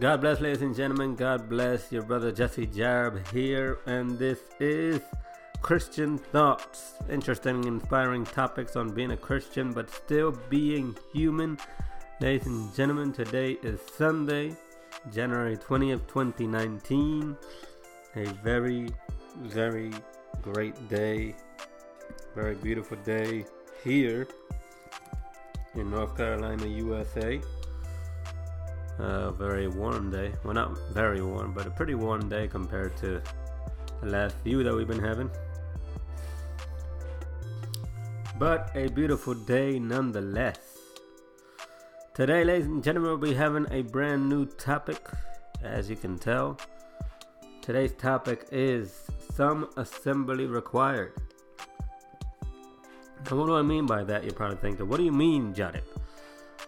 God 0.00 0.20
bless, 0.22 0.40
ladies 0.40 0.62
and 0.62 0.74
gentlemen. 0.74 1.14
God 1.14 1.48
bless 1.48 1.92
your 1.92 2.02
brother 2.02 2.32
Jesse 2.32 2.66
Jarb 2.66 3.26
here, 3.28 3.78
and 3.86 4.18
this 4.18 4.38
is 4.58 5.00
Christian 5.60 6.18
Thoughts. 6.18 6.94
Interesting, 7.10 7.64
inspiring 7.64 8.24
topics 8.24 8.74
on 8.74 8.94
being 8.94 9.12
a 9.12 9.16
Christian 9.16 9.72
but 9.72 9.90
still 9.90 10.32
being 10.48 10.96
human. 11.12 11.58
Ladies 12.20 12.46
and 12.46 12.74
gentlemen, 12.74 13.12
today 13.12 13.58
is 13.62 13.80
Sunday, 13.96 14.56
January 15.12 15.56
20th, 15.56 16.06
2019. 16.08 17.36
A 18.16 18.24
very, 18.42 18.88
very 19.42 19.92
great 20.42 20.88
day, 20.88 21.34
very 22.34 22.54
beautiful 22.56 22.96
day 22.98 23.44
here 23.84 24.26
in 25.74 25.90
North 25.90 26.16
Carolina, 26.16 26.66
USA. 26.66 27.40
A 28.98 29.32
very 29.32 29.68
warm 29.68 30.10
day. 30.10 30.32
Well, 30.44 30.54
not 30.54 30.78
very 30.92 31.22
warm, 31.22 31.52
but 31.52 31.66
a 31.66 31.70
pretty 31.70 31.94
warm 31.94 32.28
day 32.28 32.46
compared 32.46 32.96
to 32.98 33.22
the 34.00 34.06
last 34.06 34.36
few 34.44 34.62
that 34.62 34.74
we've 34.74 34.86
been 34.86 35.02
having. 35.02 35.30
But 38.38 38.70
a 38.74 38.88
beautiful 38.88 39.34
day 39.34 39.78
nonetheless. 39.78 40.58
Today, 42.14 42.44
ladies 42.44 42.66
and 42.66 42.84
gentlemen, 42.84 43.10
we'll 43.10 43.30
be 43.30 43.34
having 43.34 43.66
a 43.70 43.82
brand 43.82 44.28
new 44.28 44.44
topic, 44.46 45.08
as 45.62 45.88
you 45.88 45.96
can 45.96 46.18
tell. 46.18 46.58
Today's 47.62 47.92
topic 47.92 48.46
is 48.50 49.06
some 49.34 49.70
assembly 49.76 50.46
required. 50.46 51.14
Now, 53.30 53.36
what 53.36 53.46
do 53.46 53.54
I 53.54 53.62
mean 53.62 53.86
by 53.86 54.04
that? 54.04 54.24
You're 54.24 54.34
probably 54.34 54.56
thinking, 54.56 54.88
what 54.88 54.98
do 54.98 55.04
you 55.04 55.12
mean, 55.12 55.54
Jadip? 55.54 55.84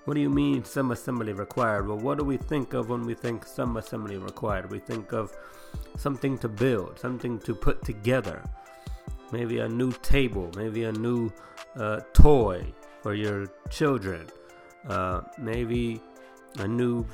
What 0.04 0.14
do 0.14 0.20
you 0.20 0.30
mean 0.30 0.64
some 0.64 0.90
assembly 0.90 1.32
required? 1.32 1.88
Well, 1.88 1.98
what 1.98 2.18
do 2.18 2.24
we 2.24 2.36
think 2.36 2.74
of 2.74 2.90
when 2.90 3.06
we 3.06 3.14
think 3.14 3.46
some 3.46 3.76
assembly 3.76 4.18
required? 4.18 4.70
We 4.70 4.78
think 4.78 5.12
of 5.12 5.32
something 5.96 6.38
to 6.38 6.48
build, 6.48 6.98
something 6.98 7.38
to 7.40 7.54
put 7.54 7.84
together. 7.84 8.42
Maybe 9.32 9.58
a 9.58 9.68
new 9.68 9.92
table, 9.92 10.50
maybe 10.56 10.84
a 10.84 10.92
new 10.92 11.32
uh, 11.76 12.00
toy 12.12 12.66
for 13.02 13.14
your 13.14 13.46
children, 13.70 14.26
uh, 14.88 15.22
maybe 15.38 16.00
a 16.58 16.68
new 16.68 17.06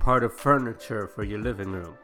part 0.00 0.24
of 0.24 0.34
furniture 0.34 1.06
for 1.06 1.24
your 1.24 1.38
living 1.38 1.70
room. 1.70 1.96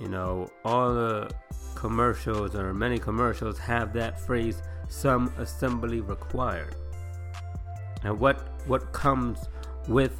You 0.00 0.08
know, 0.08 0.50
all 0.64 0.92
the 0.92 1.30
commercials 1.74 2.54
or 2.54 2.74
many 2.74 2.98
commercials 2.98 3.58
have 3.58 3.92
that 3.92 4.20
phrase 4.20 4.62
some 4.88 5.32
assembly 5.38 6.00
required. 6.00 6.74
And 8.02 8.18
what 8.18 8.53
what 8.66 8.92
comes 8.92 9.48
with 9.88 10.16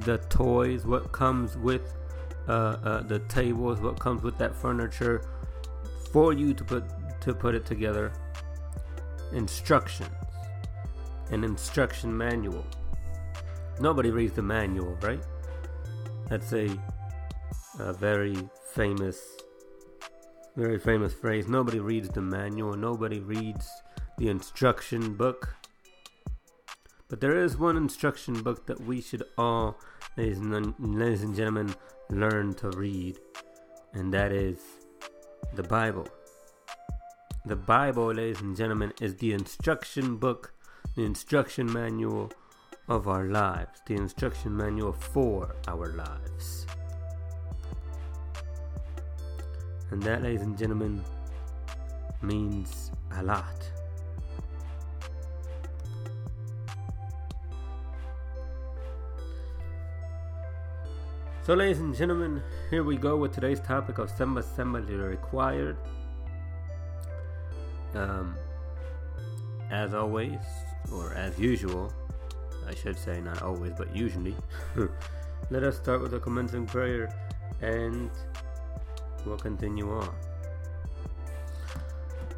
the 0.00 0.18
toys, 0.28 0.86
what 0.86 1.12
comes 1.12 1.56
with 1.56 1.94
uh, 2.48 2.76
uh, 2.82 3.00
the 3.02 3.18
tables, 3.20 3.80
what 3.80 3.98
comes 3.98 4.22
with 4.22 4.38
that 4.38 4.54
furniture 4.54 5.22
for 6.12 6.32
you 6.32 6.54
to 6.54 6.64
put 6.64 6.84
to 7.20 7.34
put 7.34 7.54
it 7.54 7.66
together. 7.66 8.12
Instructions, 9.32 10.08
an 11.30 11.44
instruction 11.44 12.16
manual. 12.16 12.64
Nobody 13.80 14.10
reads 14.10 14.34
the 14.34 14.42
manual, 14.42 14.96
right? 15.02 15.20
That's 16.28 16.52
a, 16.52 16.68
a 17.78 17.92
very 17.92 18.36
famous, 18.72 19.20
very 20.56 20.78
famous 20.78 21.12
phrase. 21.12 21.46
Nobody 21.46 21.78
reads 21.78 22.08
the 22.08 22.22
manual. 22.22 22.74
Nobody 22.74 23.20
reads 23.20 23.68
the 24.16 24.28
instruction 24.28 25.14
book. 25.14 25.54
But 27.08 27.20
there 27.20 27.42
is 27.42 27.56
one 27.56 27.78
instruction 27.78 28.42
book 28.42 28.66
that 28.66 28.82
we 28.82 29.00
should 29.00 29.22
all, 29.38 29.78
ladies 30.18 30.38
and, 30.38 30.74
ladies 30.78 31.22
and 31.22 31.34
gentlemen, 31.34 31.74
learn 32.10 32.52
to 32.56 32.70
read, 32.70 33.18
and 33.94 34.12
that 34.12 34.30
is 34.30 34.58
the 35.54 35.62
Bible. 35.62 36.06
The 37.46 37.56
Bible, 37.56 38.12
ladies 38.12 38.42
and 38.42 38.54
gentlemen, 38.54 38.92
is 39.00 39.16
the 39.16 39.32
instruction 39.32 40.16
book, 40.18 40.52
the 40.96 41.04
instruction 41.04 41.72
manual 41.72 42.30
of 42.88 43.08
our 43.08 43.24
lives, 43.24 43.80
the 43.86 43.94
instruction 43.94 44.54
manual 44.54 44.92
for 44.92 45.56
our 45.66 45.88
lives. 45.94 46.66
And 49.90 50.02
that, 50.02 50.22
ladies 50.22 50.42
and 50.42 50.58
gentlemen, 50.58 51.02
means 52.20 52.90
a 53.12 53.22
lot. 53.22 53.77
So, 61.48 61.54
ladies 61.54 61.80
and 61.80 61.96
gentlemen, 61.96 62.42
here 62.68 62.84
we 62.84 62.98
go 62.98 63.16
with 63.16 63.32
today's 63.32 63.58
topic 63.58 63.96
of 63.96 64.10
some 64.10 64.36
assembly 64.36 64.96
required. 64.96 65.78
Um, 67.94 68.34
as 69.70 69.94
always, 69.94 70.40
or 70.92 71.14
as 71.14 71.38
usual, 71.38 71.90
I 72.68 72.74
should 72.74 72.98
say, 72.98 73.22
not 73.22 73.40
always, 73.40 73.72
but 73.78 73.96
usually, 73.96 74.36
let 75.50 75.62
us 75.62 75.78
start 75.78 76.02
with 76.02 76.12
a 76.12 76.20
commencing 76.20 76.66
prayer 76.66 77.10
and 77.62 78.10
we'll 79.24 79.38
continue 79.38 79.90
on. 79.90 80.14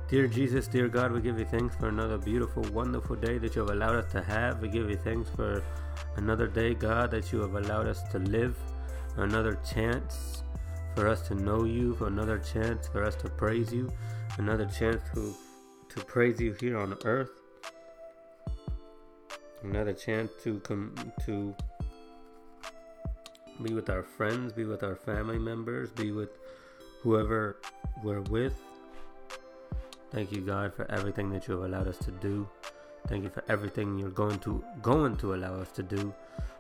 Dear 0.08 0.28
Jesus, 0.28 0.68
dear 0.68 0.86
God, 0.86 1.10
we 1.10 1.20
give 1.20 1.36
you 1.36 1.46
thanks 1.46 1.74
for 1.74 1.88
another 1.88 2.16
beautiful, 2.16 2.62
wonderful 2.72 3.16
day 3.16 3.38
that 3.38 3.56
you 3.56 3.62
have 3.62 3.70
allowed 3.70 3.96
us 3.96 4.12
to 4.12 4.22
have. 4.22 4.62
We 4.62 4.68
give 4.68 4.88
you 4.88 4.96
thanks 4.98 5.28
for 5.30 5.64
another 6.14 6.46
day, 6.46 6.74
God, 6.74 7.10
that 7.10 7.32
you 7.32 7.40
have 7.40 7.56
allowed 7.56 7.88
us 7.88 8.04
to 8.12 8.20
live 8.20 8.54
another 9.22 9.58
chance 9.74 10.42
for 10.94 11.08
us 11.08 11.26
to 11.28 11.34
know 11.34 11.64
you, 11.64 11.94
for 11.94 12.06
another 12.06 12.38
chance 12.38 12.88
for 12.88 13.04
us 13.04 13.14
to 13.16 13.28
praise 13.28 13.72
you, 13.72 13.90
another 14.38 14.66
chance 14.66 15.02
to 15.14 15.34
to 15.88 16.04
praise 16.04 16.40
you 16.40 16.54
here 16.60 16.78
on 16.78 16.96
earth, 17.04 17.30
another 19.64 19.92
chance 19.92 20.30
to 20.44 20.60
come 20.60 20.94
to 21.24 21.54
be 23.62 23.74
with 23.74 23.90
our 23.90 24.02
friends, 24.02 24.52
be 24.52 24.64
with 24.64 24.82
our 24.82 24.94
family 24.94 25.38
members, 25.38 25.90
be 25.90 26.12
with 26.12 26.30
whoever 27.02 27.56
we're 28.04 28.20
with. 28.22 28.54
Thank 30.12 30.32
you, 30.32 30.40
God, 30.40 30.74
for 30.74 30.90
everything 30.90 31.30
that 31.30 31.46
you 31.46 31.54
have 31.54 31.64
allowed 31.64 31.88
us 31.88 31.98
to 31.98 32.10
do. 32.12 32.48
Thank 33.08 33.24
you 33.24 33.30
for 33.30 33.42
everything 33.48 33.98
you're 33.98 34.10
going 34.10 34.38
to 34.40 34.64
going 34.82 35.16
to 35.16 35.34
allow 35.34 35.54
us 35.54 35.70
to 35.72 35.82
do. 35.82 36.14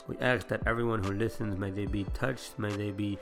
We 0.08 0.16
ask 0.18 0.48
that 0.48 0.66
everyone 0.66 1.04
who 1.04 1.12
listens, 1.12 1.58
may 1.58 1.70
they 1.70 1.86
be 1.86 2.04
touched, 2.14 2.58
may 2.58 2.72
they 2.72 2.90
be, 2.90 3.18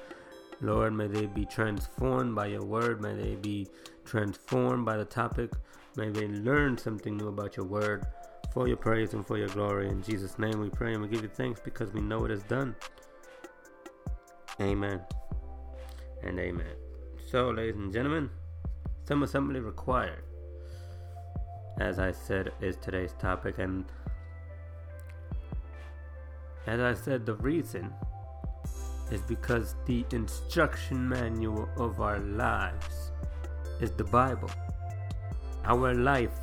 Lord, 0.61 0.95
may 0.95 1.06
they 1.06 1.27
be 1.27 1.45
transformed 1.45 2.34
by 2.34 2.47
your 2.47 2.65
word, 2.65 3.03
may 3.03 3.15
they 3.15 3.34
be 3.34 3.69
transformed 4.05 4.87
by 4.87 4.97
the 4.97 5.05
topic, 5.05 5.51
may 5.97 6.09
they 6.09 6.28
learn 6.28 6.78
something 6.78 7.17
new 7.17 7.28
about 7.28 7.57
your 7.57 7.67
word 7.67 8.07
for 8.53 8.67
your 8.67 8.77
praise 8.77 9.12
and 9.12 9.27
for 9.27 9.37
your 9.37 9.49
glory. 9.49 9.89
In 9.89 10.03
Jesus' 10.03 10.39
name 10.39 10.61
we 10.61 10.71
pray 10.71 10.95
and 10.95 11.03
we 11.03 11.09
give 11.09 11.23
you 11.23 11.28
thanks 11.28 11.61
because 11.61 11.93
we 11.93 12.01
know 12.01 12.25
it 12.25 12.31
is 12.31 12.43
done. 12.45 12.75
Amen 14.61 15.01
and 16.23 16.39
amen. 16.41 16.75
So, 17.31 17.51
ladies 17.51 17.77
and 17.77 17.93
gentlemen, 17.93 18.31
some 19.07 19.23
assembly 19.23 19.61
required, 19.61 20.25
as 21.81 21.99
I 21.99 22.12
said, 22.12 22.53
is 22.61 22.77
today's 22.77 23.15
topic, 23.19 23.59
and 23.59 23.84
as 26.66 26.81
I 26.81 26.94
said, 26.94 27.25
the 27.25 27.34
reason 27.34 27.93
is 29.11 29.22
because 29.22 29.75
the 29.87 30.05
instruction 30.12 31.09
manual 31.09 31.69
of 31.77 32.01
our 32.01 32.19
lives 32.19 33.13
is 33.80 33.91
the 33.92 34.04
Bible. 34.04 34.51
Our 35.65 35.95
life 35.95 36.39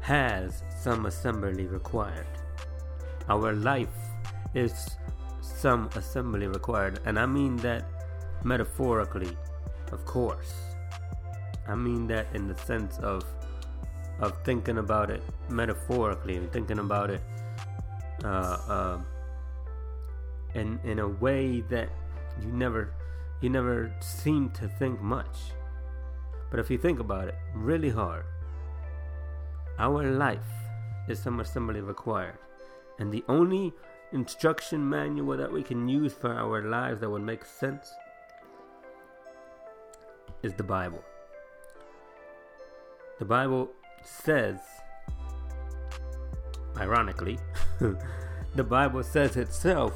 has 0.00 0.62
some 0.80 1.06
assembly 1.06 1.66
required. 1.66 2.26
Our 3.28 3.52
life 3.52 3.94
is 4.54 4.96
some 5.40 5.90
assembly 5.94 6.46
required. 6.46 7.00
And 7.04 7.18
I 7.18 7.26
mean 7.26 7.56
that 7.58 7.84
metaphorically, 8.42 9.36
of 9.92 10.04
course. 10.04 10.54
I 11.66 11.74
mean 11.74 12.06
that 12.08 12.26
in 12.34 12.48
the 12.48 12.56
sense 12.56 12.98
of 12.98 13.22
of 14.20 14.36
thinking 14.44 14.78
about 14.78 15.10
it 15.10 15.22
metaphorically 15.48 16.36
and 16.36 16.52
thinking 16.52 16.78
about 16.78 17.10
it 17.10 17.20
uh, 18.24 18.58
uh, 18.68 18.98
in 20.54 20.78
in 20.84 20.98
a 20.98 21.08
way 21.08 21.60
that 21.62 21.88
you 22.42 22.52
never 22.52 22.92
you 23.40 23.50
never 23.50 23.92
seem 24.00 24.50
to 24.50 24.68
think 24.68 25.00
much. 25.00 25.52
But 26.50 26.60
if 26.60 26.70
you 26.70 26.78
think 26.78 26.98
about 26.98 27.28
it 27.28 27.36
really 27.54 27.90
hard, 27.90 28.24
our 29.78 30.10
life 30.10 30.50
is 31.08 31.18
some 31.18 31.40
assembly 31.40 31.80
required. 31.80 32.38
And 32.98 33.12
the 33.12 33.22
only 33.28 33.72
instruction 34.12 34.88
manual 34.88 35.36
that 35.36 35.52
we 35.52 35.62
can 35.62 35.88
use 35.88 36.12
for 36.12 36.32
our 36.32 36.62
lives 36.62 37.00
that 37.00 37.10
would 37.10 37.22
make 37.22 37.44
sense 37.44 37.92
is 40.42 40.54
the 40.54 40.62
Bible. 40.62 41.04
The 43.18 43.24
Bible 43.24 43.70
says, 44.04 44.60
ironically, 46.76 47.38
the 48.54 48.64
Bible 48.64 49.02
says 49.02 49.36
itself 49.36 49.94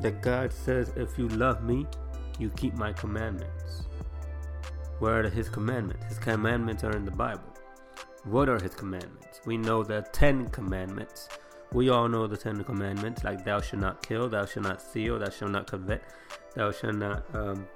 that 0.00 0.22
God 0.22 0.52
says, 0.52 0.92
If 0.96 1.18
you 1.18 1.28
love 1.28 1.62
me, 1.62 1.86
you 2.38 2.50
keep 2.50 2.74
my 2.74 2.92
commandments. 2.92 3.84
Where 4.98 5.20
are 5.20 5.28
his 5.28 5.48
commandments? 5.48 6.04
His 6.06 6.18
commandments 6.18 6.84
are 6.84 6.96
in 6.96 7.04
the 7.04 7.10
Bible. 7.10 7.54
What 8.24 8.48
are 8.48 8.60
his 8.60 8.74
commandments? 8.74 9.40
We 9.46 9.56
know 9.56 9.82
the 9.82 10.02
Ten 10.12 10.48
Commandments. 10.48 11.28
We 11.72 11.88
all 11.88 12.08
know 12.08 12.26
the 12.26 12.36
Ten 12.36 12.62
Commandments, 12.64 13.24
like 13.24 13.44
thou 13.44 13.60
shalt 13.60 13.80
not 13.80 14.06
kill, 14.06 14.28
thou 14.28 14.44
shalt 14.44 14.66
not 14.66 14.82
steal, 14.82 15.18
thou 15.18 15.30
shalt 15.30 15.52
not 15.52 15.70
covet, 15.70 16.02
thou 16.54 16.72
shalt 16.72 16.96
not 16.96 17.24
um, 17.32 17.66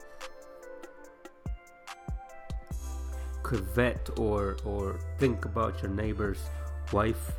covet 3.45 4.11
or 4.19 4.57
or 4.65 4.99
think 5.19 5.45
about 5.45 5.81
your 5.83 5.93
neighbor's 5.93 6.41
wife. 6.93 7.31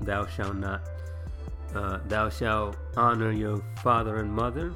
Thou 0.00 0.26
shalt 0.26 0.56
not. 0.56 0.80
Uh, 1.74 1.98
thou 2.08 2.28
shalt 2.28 2.76
honor 2.96 3.30
your 3.30 3.62
father 3.82 4.16
and 4.16 4.32
mother. 4.32 4.72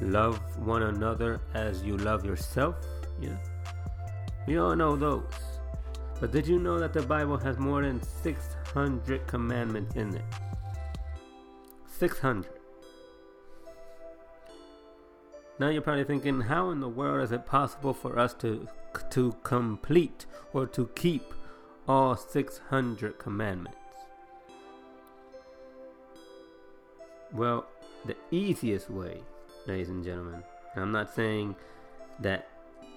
Love 0.00 0.40
one 0.58 0.82
another 0.82 1.40
as 1.54 1.82
you 1.82 1.96
love 1.96 2.26
yourself. 2.26 2.74
Yeah. 3.20 3.38
We 4.46 4.58
all 4.58 4.74
know 4.74 4.96
those. 4.96 5.22
But 6.20 6.32
did 6.32 6.46
you 6.46 6.58
know 6.58 6.78
that 6.78 6.92
the 6.92 7.02
Bible 7.02 7.36
has 7.38 7.58
more 7.58 7.82
than 7.82 8.02
600 8.02 9.26
commandments 9.26 9.96
in 9.96 10.16
it? 10.16 10.24
600. 11.86 12.61
Now 15.58 15.68
you're 15.68 15.82
probably 15.82 16.04
thinking, 16.04 16.40
how 16.42 16.70
in 16.70 16.80
the 16.80 16.88
world 16.88 17.22
is 17.22 17.32
it 17.32 17.46
possible 17.46 17.94
for 17.94 18.18
us 18.18 18.34
to 18.34 18.68
to 19.10 19.34
complete 19.42 20.26
or 20.52 20.66
to 20.66 20.86
keep 20.94 21.32
all 21.88 22.16
600 22.16 23.18
commandments? 23.18 23.78
Well, 27.32 27.66
the 28.04 28.16
easiest 28.30 28.90
way 28.90 29.22
ladies 29.66 29.88
and 29.88 30.04
gentlemen. 30.04 30.42
I'm 30.76 30.92
not 30.92 31.14
saying 31.14 31.54
that 32.20 32.48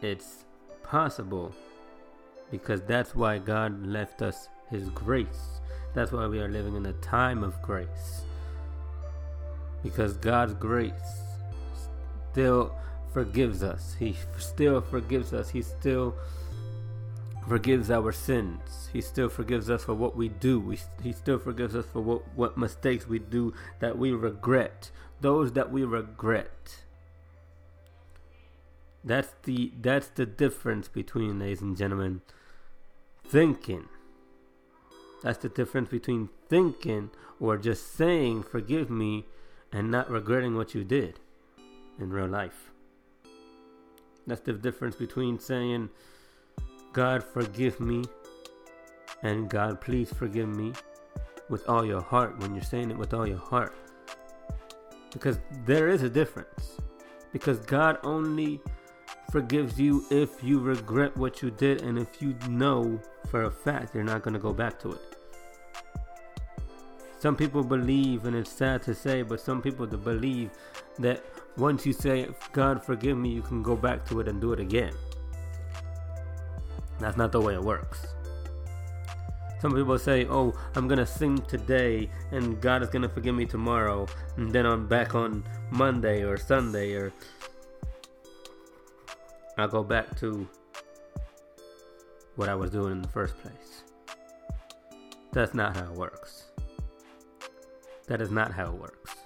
it's 0.01 0.45
possible 0.83 1.53
because 2.51 2.81
that's 2.81 3.15
why 3.15 3.37
God 3.37 3.85
left 3.85 4.21
us 4.21 4.47
His 4.69 4.89
grace. 4.89 5.59
That's 5.93 6.11
why 6.11 6.27
we 6.27 6.39
are 6.39 6.49
living 6.49 6.75
in 6.75 6.85
a 6.85 6.93
time 6.93 7.43
of 7.43 7.61
grace. 7.61 8.23
Because 9.83 10.17
God's 10.17 10.53
grace 10.53 10.91
still 12.35 12.75
forgives 13.13 13.63
us. 13.63 13.95
He 13.97 14.13
still 14.37 14.81
forgives 14.81 15.31
us. 15.31 15.47
He 15.49 15.61
still 15.61 16.15
forgives 17.47 17.89
our 17.89 18.11
sins. 18.11 18.89
He 18.91 18.99
still 18.99 19.29
forgives 19.29 19.69
us 19.69 19.85
for 19.85 19.93
what 19.93 20.17
we 20.17 20.27
do. 20.27 20.59
We, 20.59 20.77
he 21.01 21.13
still 21.13 21.39
forgives 21.39 21.77
us 21.77 21.85
for 21.93 22.01
what, 22.01 22.23
what 22.35 22.57
mistakes 22.57 23.07
we 23.07 23.19
do 23.19 23.53
that 23.79 23.97
we 23.97 24.11
regret 24.11 24.91
those 25.21 25.53
that 25.53 25.71
we 25.71 25.85
regret. 25.85 26.83
That's 29.01 29.33
the 29.43 29.71
that's 29.79 30.09
the 30.09 30.25
difference 30.25 30.89
between, 30.89 31.39
ladies 31.39 31.61
and 31.61 31.77
gentlemen, 31.77 32.21
thinking. 33.25 33.85
That's 35.23 35.37
the 35.37 35.47
difference 35.47 35.87
between 35.87 36.27
thinking 36.49 37.11
or 37.39 37.55
just 37.55 37.95
saying 37.95 38.43
forgive 38.43 38.89
me 38.89 39.23
and 39.71 39.89
not 39.89 40.11
regretting 40.11 40.57
what 40.57 40.75
you 40.75 40.83
did 40.83 41.21
in 41.99 42.09
real 42.09 42.27
life. 42.27 42.71
That's 44.27 44.41
the 44.41 44.53
difference 44.53 44.95
between 44.95 45.39
saying 45.39 45.89
God 46.93 47.23
forgive 47.23 47.79
me 47.79 48.03
and 49.21 49.49
God 49.49 49.81
please 49.81 50.11
forgive 50.11 50.49
me 50.49 50.73
with 51.49 51.67
all 51.69 51.85
your 51.85 52.01
heart 52.01 52.39
when 52.39 52.53
you're 52.53 52.63
saying 52.63 52.91
it 52.91 52.97
with 52.97 53.13
all 53.13 53.27
your 53.27 53.37
heart. 53.37 53.75
Because 55.11 55.39
there 55.65 55.87
is 55.87 56.03
a 56.03 56.09
difference. 56.09 56.77
Because 57.31 57.59
God 57.59 57.97
only 58.03 58.61
forgives 59.31 59.79
you 59.79 60.05
if 60.09 60.43
you 60.43 60.59
regret 60.59 61.15
what 61.17 61.41
you 61.41 61.51
did 61.51 61.81
and 61.81 61.99
if 61.99 62.21
you 62.21 62.35
know 62.47 62.99
for 63.29 63.43
a 63.43 63.51
fact 63.51 63.93
you're 63.93 64.03
not 64.03 64.21
going 64.23 64.33
to 64.33 64.39
go 64.39 64.53
back 64.53 64.79
to 64.79 64.91
it. 64.91 65.01
Some 67.19 67.35
people 67.35 67.63
believe, 67.63 68.25
and 68.25 68.35
it's 68.35 68.51
sad 68.51 68.83
to 68.83 68.93
say, 68.93 69.23
but 69.23 69.39
some 69.39 69.61
people 69.61 69.87
believe 69.87 70.51
that 70.99 71.23
once 71.57 71.85
you 71.85 71.93
say, 71.93 72.29
God 72.51 72.83
forgive 72.83 73.17
me, 73.17 73.29
you 73.29 73.41
can 73.41 73.63
go 73.63 73.75
back 73.75 74.05
to 74.07 74.19
it 74.19 74.27
and 74.27 74.41
do 74.41 74.53
it 74.53 74.59
again. 74.59 74.93
That's 76.99 77.17
not 77.17 77.31
the 77.31 77.41
way 77.41 77.53
it 77.53 77.61
works. 77.61 78.07
Some 79.61 79.73
people 79.73 79.97
say, 79.97 80.27
"Oh, 80.27 80.53
I'm 80.75 80.87
gonna 80.87 81.05
sing 81.05 81.37
today, 81.47 82.09
and 82.31 82.61
God 82.61 82.83
is 82.83 82.89
gonna 82.89 83.09
forgive 83.09 83.33
me 83.33 83.45
tomorrow, 83.45 84.05
and 84.37 84.51
then 84.51 84.65
I'm 84.65 84.85
back 84.87 85.15
on 85.15 85.43
Monday 85.71 86.23
or 86.23 86.37
Sunday, 86.37 86.93
or 86.93 87.11
I'll 89.57 89.67
go 89.67 89.83
back 89.83 90.15
to 90.19 90.47
what 92.35 92.47
I 92.49 92.55
was 92.55 92.69
doing 92.69 92.91
in 92.91 93.01
the 93.01 93.07
first 93.07 93.37
place." 93.41 93.83
That's 95.31 95.53
not 95.53 95.75
how 95.75 95.91
it 95.91 95.97
works. 95.97 96.51
That 98.07 98.21
is 98.21 98.29
not 98.29 98.51
how 98.51 98.67
it 98.67 98.73
works. 98.73 99.24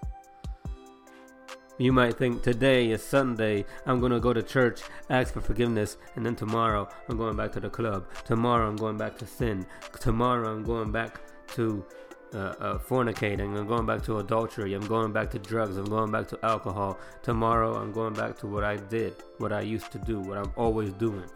You 1.79 1.93
might 1.93 2.17
think 2.17 2.43
today 2.43 2.91
is 2.91 3.01
Sunday, 3.01 3.63
I'm 3.85 4.01
going 4.01 4.11
to 4.11 4.19
go 4.19 4.33
to 4.33 4.43
church, 4.43 4.81
ask 5.09 5.33
for 5.33 5.39
forgiveness, 5.39 5.95
and 6.17 6.25
then 6.25 6.35
tomorrow 6.35 6.89
I'm 7.07 7.15
going 7.15 7.37
back 7.37 7.53
to 7.53 7.61
the 7.61 7.69
club. 7.69 8.05
Tomorrow 8.25 8.67
I'm 8.67 8.75
going 8.75 8.97
back 8.97 9.17
to 9.19 9.25
sin. 9.25 9.65
Tomorrow 9.97 10.51
I'm 10.51 10.65
going 10.65 10.91
back 10.91 11.21
to 11.53 11.85
uh, 12.33 12.37
uh, 12.37 12.77
fornicating. 12.79 13.57
I'm 13.57 13.65
going 13.65 13.85
back 13.85 14.03
to 14.03 14.17
adultery. 14.17 14.73
I'm 14.73 14.85
going 14.87 15.13
back 15.13 15.31
to 15.31 15.39
drugs. 15.39 15.77
I'm 15.77 15.85
going 15.85 16.11
back 16.11 16.27
to 16.27 16.45
alcohol. 16.45 16.99
Tomorrow 17.23 17.75
I'm 17.75 17.93
going 17.93 18.13
back 18.13 18.37
to 18.39 18.47
what 18.47 18.65
I 18.65 18.75
did, 18.75 19.13
what 19.37 19.53
I 19.53 19.61
used 19.61 19.89
to 19.93 19.99
do, 19.99 20.19
what 20.19 20.37
I'm 20.37 20.51
always 20.57 20.91
doing. 20.91 21.29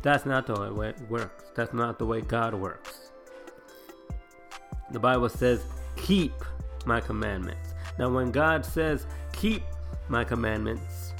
That's 0.00 0.24
not 0.24 0.46
the 0.46 0.72
way 0.72 0.90
it 0.90 1.10
works. 1.10 1.50
That's 1.56 1.74
not 1.74 1.98
the 1.98 2.06
way 2.06 2.20
God 2.20 2.54
works. 2.54 3.10
The 4.92 5.00
Bible 5.00 5.28
says, 5.28 5.64
keep 5.96 6.34
my 6.86 7.00
commandments. 7.00 7.71
Now, 7.98 8.08
when 8.08 8.30
God 8.30 8.64
says, 8.64 9.06
keep 9.32 9.62
my 10.08 10.24
commandments. 10.24 11.14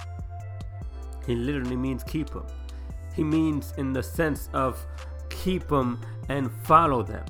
He 1.26 1.35
literally 1.35 1.76
means 1.76 2.02
keep 2.02 2.31
them. 2.31 2.47
He 3.14 3.25
means 3.25 3.75
in 3.76 3.93
the 3.93 4.02
sense 4.02 4.49
of 4.52 4.85
keep 5.29 5.69
them 5.69 6.00
and 6.29 6.50
follow 6.64 7.02
them. 7.02 7.25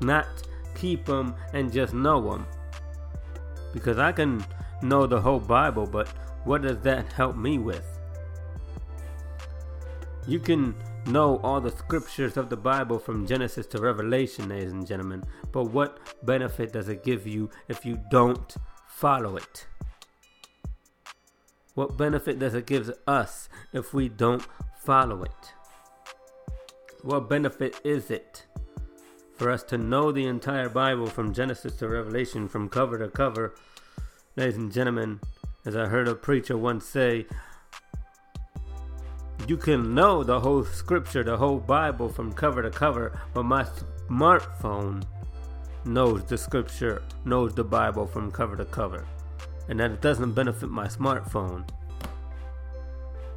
Not 0.00 0.26
keep 0.74 1.04
them 1.04 1.34
and 1.52 1.72
just 1.72 1.92
know 1.92 2.32
them. 2.32 2.46
Because 3.72 3.98
I 3.98 4.12
can 4.12 4.44
know 4.82 5.06
the 5.06 5.20
whole 5.20 5.40
Bible, 5.40 5.86
but 5.86 6.08
what 6.44 6.62
does 6.62 6.78
that 6.80 7.12
help 7.12 7.36
me 7.36 7.58
with? 7.58 7.84
You 10.26 10.38
can 10.38 10.74
know 11.06 11.38
all 11.42 11.60
the 11.60 11.70
scriptures 11.70 12.36
of 12.36 12.50
the 12.50 12.56
Bible 12.56 12.98
from 12.98 13.26
Genesis 13.26 13.66
to 13.68 13.80
Revelation, 13.80 14.48
ladies 14.48 14.72
and 14.72 14.86
gentlemen, 14.86 15.24
but 15.52 15.64
what 15.64 15.98
benefit 16.24 16.72
does 16.72 16.88
it 16.88 17.04
give 17.04 17.26
you 17.26 17.50
if 17.68 17.84
you 17.84 18.00
don't 18.10 18.56
follow 18.86 19.36
it? 19.36 19.66
What 21.74 21.96
benefit 21.96 22.38
does 22.38 22.54
it 22.54 22.66
give 22.66 22.90
us 23.06 23.48
if 23.72 23.94
we 23.94 24.08
don't 24.08 24.46
follow 24.82 25.22
it? 25.22 25.54
What 27.02 27.28
benefit 27.28 27.80
is 27.84 28.10
it 28.10 28.46
for 29.36 29.50
us 29.50 29.62
to 29.64 29.78
know 29.78 30.12
the 30.12 30.26
entire 30.26 30.68
Bible 30.68 31.06
from 31.06 31.32
Genesis 31.32 31.76
to 31.76 31.88
Revelation, 31.88 32.48
from 32.48 32.68
cover 32.68 32.98
to 32.98 33.08
cover? 33.08 33.54
Ladies 34.36 34.56
and 34.56 34.72
gentlemen, 34.72 35.20
as 35.64 35.76
I 35.76 35.86
heard 35.86 36.08
a 36.08 36.14
preacher 36.14 36.56
once 36.56 36.84
say, 36.86 37.26
you 39.50 39.56
can 39.56 39.92
know 39.96 40.22
the 40.22 40.38
whole 40.38 40.64
scripture, 40.64 41.24
the 41.24 41.36
whole 41.36 41.58
Bible 41.58 42.08
from 42.08 42.32
cover 42.32 42.62
to 42.62 42.70
cover, 42.70 43.20
but 43.34 43.42
my 43.42 43.66
smartphone 44.08 45.02
knows 45.84 46.24
the 46.26 46.38
scripture, 46.38 47.02
knows 47.24 47.52
the 47.52 47.64
Bible 47.64 48.06
from 48.06 48.30
cover 48.30 48.56
to 48.56 48.64
cover 48.64 49.04
and 49.68 49.80
that 49.80 49.90
it 49.90 50.00
doesn't 50.00 50.34
benefit 50.34 50.68
my 50.68 50.86
smartphone. 50.86 51.64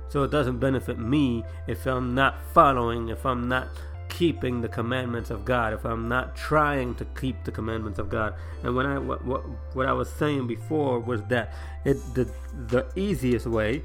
So 0.09 0.21
it 0.21 0.29
doesn't 0.29 0.59
benefit 0.59 0.99
me 0.99 1.43
if 1.65 1.87
I'm 1.87 2.13
not 2.13 2.35
following, 2.53 3.09
if 3.09 3.25
I'm 3.25 3.49
not 3.49 3.69
keeping 4.07 4.61
the 4.61 4.69
commandments 4.69 5.31
of 5.31 5.43
God, 5.43 5.73
if 5.73 5.83
I'm 5.83 6.07
not 6.07 6.35
trying 6.35 6.93
to 6.95 7.05
keep 7.19 7.43
the 7.43 7.51
commandments 7.51 7.97
of 7.97 8.09
God. 8.11 8.35
And 8.61 8.75
when 8.75 8.85
I 8.85 8.99
what 8.99 9.25
what, 9.25 9.43
what 9.73 9.87
I 9.87 9.93
was 9.93 10.09
saying 10.09 10.45
before 10.45 10.99
was 10.99 11.23
that 11.29 11.53
it 11.85 11.97
the 12.13 12.29
the 12.67 12.85
easiest 12.95 13.47
way 13.47 13.83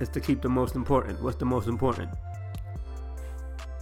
is 0.00 0.08
to 0.10 0.20
keep 0.20 0.42
the 0.42 0.48
most 0.48 0.74
important. 0.74 1.22
What's 1.22 1.36
the 1.36 1.44
most 1.44 1.68
important? 1.68 2.10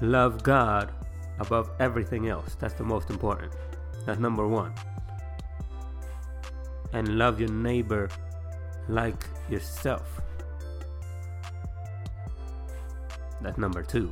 Love 0.00 0.42
God 0.42 0.92
above 1.38 1.70
everything 1.80 2.28
else. 2.28 2.56
That's 2.58 2.74
the 2.74 2.84
most 2.84 3.10
important. 3.10 3.52
That's 4.06 4.20
number 4.20 4.46
1 4.46 4.72
and 6.94 7.18
love 7.18 7.40
your 7.40 7.50
neighbor 7.50 8.08
like 8.88 9.26
yourself. 9.50 10.20
That's 13.42 13.58
number 13.58 13.82
two. 13.82 14.10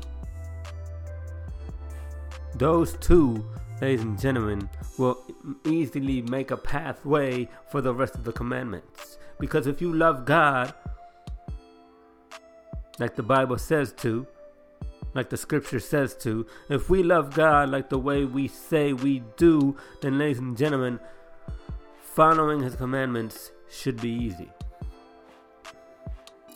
those 2.56 2.94
two, 2.94 3.47
ladies 3.80 4.02
and 4.02 4.21
gentlemen, 4.21 4.68
will 4.99 5.25
easily 5.64 6.21
make 6.23 6.50
a 6.50 6.56
pathway 6.56 7.49
for 7.71 7.80
the 7.80 7.94
rest 7.94 8.14
of 8.14 8.25
the 8.25 8.32
commandments. 8.32 9.16
Because 9.38 9.66
if 9.66 9.80
you 9.80 9.92
love 9.92 10.26
God, 10.26 10.75
like 12.99 13.17
the 13.17 13.23
Bible 13.23 13.59
says 13.59 13.93
to, 13.99 14.27
like 15.15 15.31
the 15.31 15.37
scripture 15.37 15.81
says 15.81 16.15
to, 16.17 16.47
if 16.69 16.89
we 16.89 17.03
love 17.03 17.35
God 17.35 17.71
like 17.71 17.91
the 17.91 17.99
way 17.99 18.25
we 18.25 18.49
say 18.49 18.93
we 18.93 19.23
do, 19.37 19.77
then, 20.01 20.19
ladies 20.19 20.39
and 20.39 20.57
gentlemen, 20.57 21.01
following 22.01 22.61
His 22.61 22.77
commandments 22.77 23.53
should 23.71 24.01
be 24.01 24.11
easy. 24.11 24.51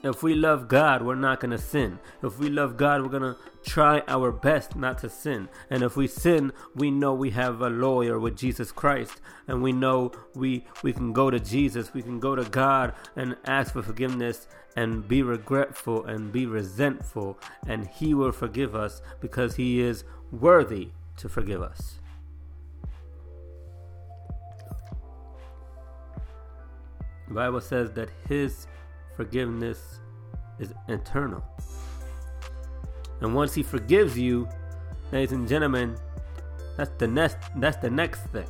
If 0.02 0.22
we 0.22 0.34
love 0.34 0.68
God, 0.68 1.02
we're 1.02 1.16
not 1.16 1.40
going 1.40 1.50
to 1.50 1.58
sin. 1.58 1.98
If 2.22 2.38
we 2.38 2.48
love 2.48 2.76
God, 2.76 3.02
we're 3.02 3.08
going 3.08 3.22
to 3.22 3.36
try 3.64 4.02
our 4.06 4.30
best 4.30 4.76
not 4.76 4.98
to 4.98 5.10
sin. 5.10 5.48
And 5.68 5.82
if 5.82 5.96
we 5.96 6.06
sin, 6.06 6.52
we 6.74 6.90
know 6.90 7.12
we 7.12 7.30
have 7.30 7.60
a 7.60 7.68
lawyer 7.68 8.18
with 8.18 8.36
Jesus 8.36 8.70
Christ. 8.70 9.20
And 9.48 9.62
we 9.62 9.72
know 9.72 10.12
we, 10.34 10.64
we 10.82 10.92
can 10.92 11.12
go 11.12 11.30
to 11.30 11.40
Jesus, 11.40 11.92
we 11.92 12.02
can 12.02 12.20
go 12.20 12.36
to 12.36 12.44
God 12.44 12.94
and 13.16 13.36
ask 13.46 13.72
for 13.72 13.82
forgiveness 13.82 14.46
and 14.76 15.08
be 15.08 15.22
regretful 15.22 16.04
and 16.04 16.32
be 16.32 16.46
resentful. 16.46 17.38
And 17.66 17.88
He 17.88 18.14
will 18.14 18.32
forgive 18.32 18.74
us 18.74 19.02
because 19.20 19.56
He 19.56 19.80
is 19.80 20.04
worthy 20.30 20.90
to 21.16 21.28
forgive 21.28 21.62
us. 21.62 21.98
The 27.28 27.34
Bible 27.34 27.60
says 27.60 27.90
that 27.92 28.10
His 28.28 28.68
forgiveness 29.16 29.98
is 30.58 30.72
eternal. 30.88 31.42
And 33.20 33.34
once 33.34 33.54
he 33.54 33.62
forgives 33.62 34.18
you, 34.18 34.48
ladies 35.12 35.32
and 35.32 35.48
gentlemen, 35.48 35.96
that's 36.76 36.90
the 36.98 37.08
next 37.08 37.38
that's 37.56 37.78
the 37.78 37.90
next 37.90 38.20
thing. 38.26 38.46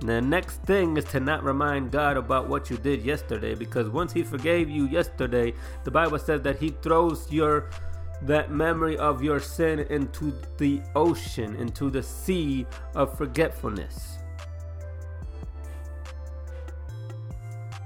The 0.00 0.20
next 0.20 0.62
thing 0.62 0.96
is 0.96 1.04
to 1.06 1.20
not 1.20 1.42
remind 1.42 1.90
God 1.90 2.16
about 2.16 2.48
what 2.48 2.68
you 2.68 2.76
did 2.76 3.02
yesterday 3.02 3.54
because 3.54 3.88
once 3.88 4.12
he 4.12 4.22
forgave 4.22 4.68
you 4.68 4.86
yesterday, 4.86 5.54
the 5.84 5.90
Bible 5.90 6.18
says 6.18 6.42
that 6.42 6.58
he 6.58 6.70
throws 6.82 7.30
your 7.32 7.70
that 8.22 8.50
memory 8.50 8.96
of 8.98 9.22
your 9.22 9.40
sin 9.40 9.80
into 9.90 10.32
the 10.58 10.80
ocean, 10.94 11.54
into 11.56 11.90
the 11.90 12.02
sea 12.02 12.66
of 12.94 13.16
forgetfulness. 13.16 14.18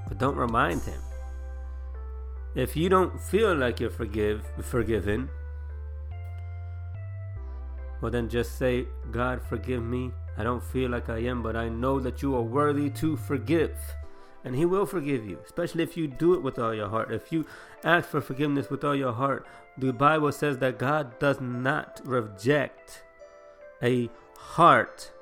But 0.08 0.18
don't 0.18 0.36
remind 0.36 0.82
him. 0.82 1.00
If 2.54 2.76
you 2.76 2.88
don't 2.88 3.20
feel 3.20 3.54
like 3.54 3.78
you're 3.78 3.90
forgive 3.90 4.44
forgiven, 4.60 5.28
well 8.00 8.10
then 8.10 8.28
just 8.28 8.58
say, 8.58 8.86
God 9.12 9.40
forgive 9.42 9.82
me. 9.82 10.10
I 10.40 10.42
don't 10.42 10.64
feel 10.64 10.90
like 10.90 11.10
I 11.10 11.18
am, 11.18 11.42
but 11.42 11.54
I 11.54 11.68
know 11.68 12.00
that 12.00 12.22
you 12.22 12.34
are 12.34 12.40
worthy 12.40 12.88
to 12.92 13.14
forgive. 13.14 13.76
And 14.42 14.56
he 14.56 14.64
will 14.64 14.86
forgive 14.86 15.26
you, 15.28 15.38
especially 15.44 15.82
if 15.82 15.98
you 15.98 16.08
do 16.08 16.32
it 16.32 16.42
with 16.42 16.58
all 16.58 16.72
your 16.74 16.88
heart. 16.88 17.12
If 17.12 17.30
you 17.30 17.44
ask 17.84 18.08
for 18.08 18.22
forgiveness 18.22 18.70
with 18.70 18.82
all 18.82 18.96
your 18.96 19.12
heart, 19.12 19.46
the 19.76 19.92
Bible 19.92 20.32
says 20.32 20.56
that 20.58 20.78
God 20.78 21.18
does 21.18 21.42
not 21.42 22.00
reject 22.04 23.02
a 23.82 24.08
heart 24.38 25.12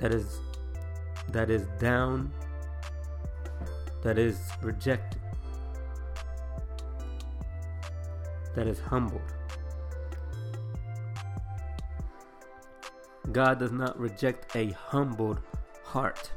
that 0.00 0.12
is 0.12 0.40
that 1.28 1.50
is 1.50 1.68
down 1.78 2.32
that 4.02 4.18
is 4.18 4.40
rejected, 4.60 5.20
that 8.56 8.66
is 8.66 8.80
humbled. 8.80 9.20
God 13.32 13.58
does 13.58 13.72
not 13.72 13.98
reject 13.98 14.54
a 14.56 14.70
humbled 14.72 15.40
heart. 15.84 16.30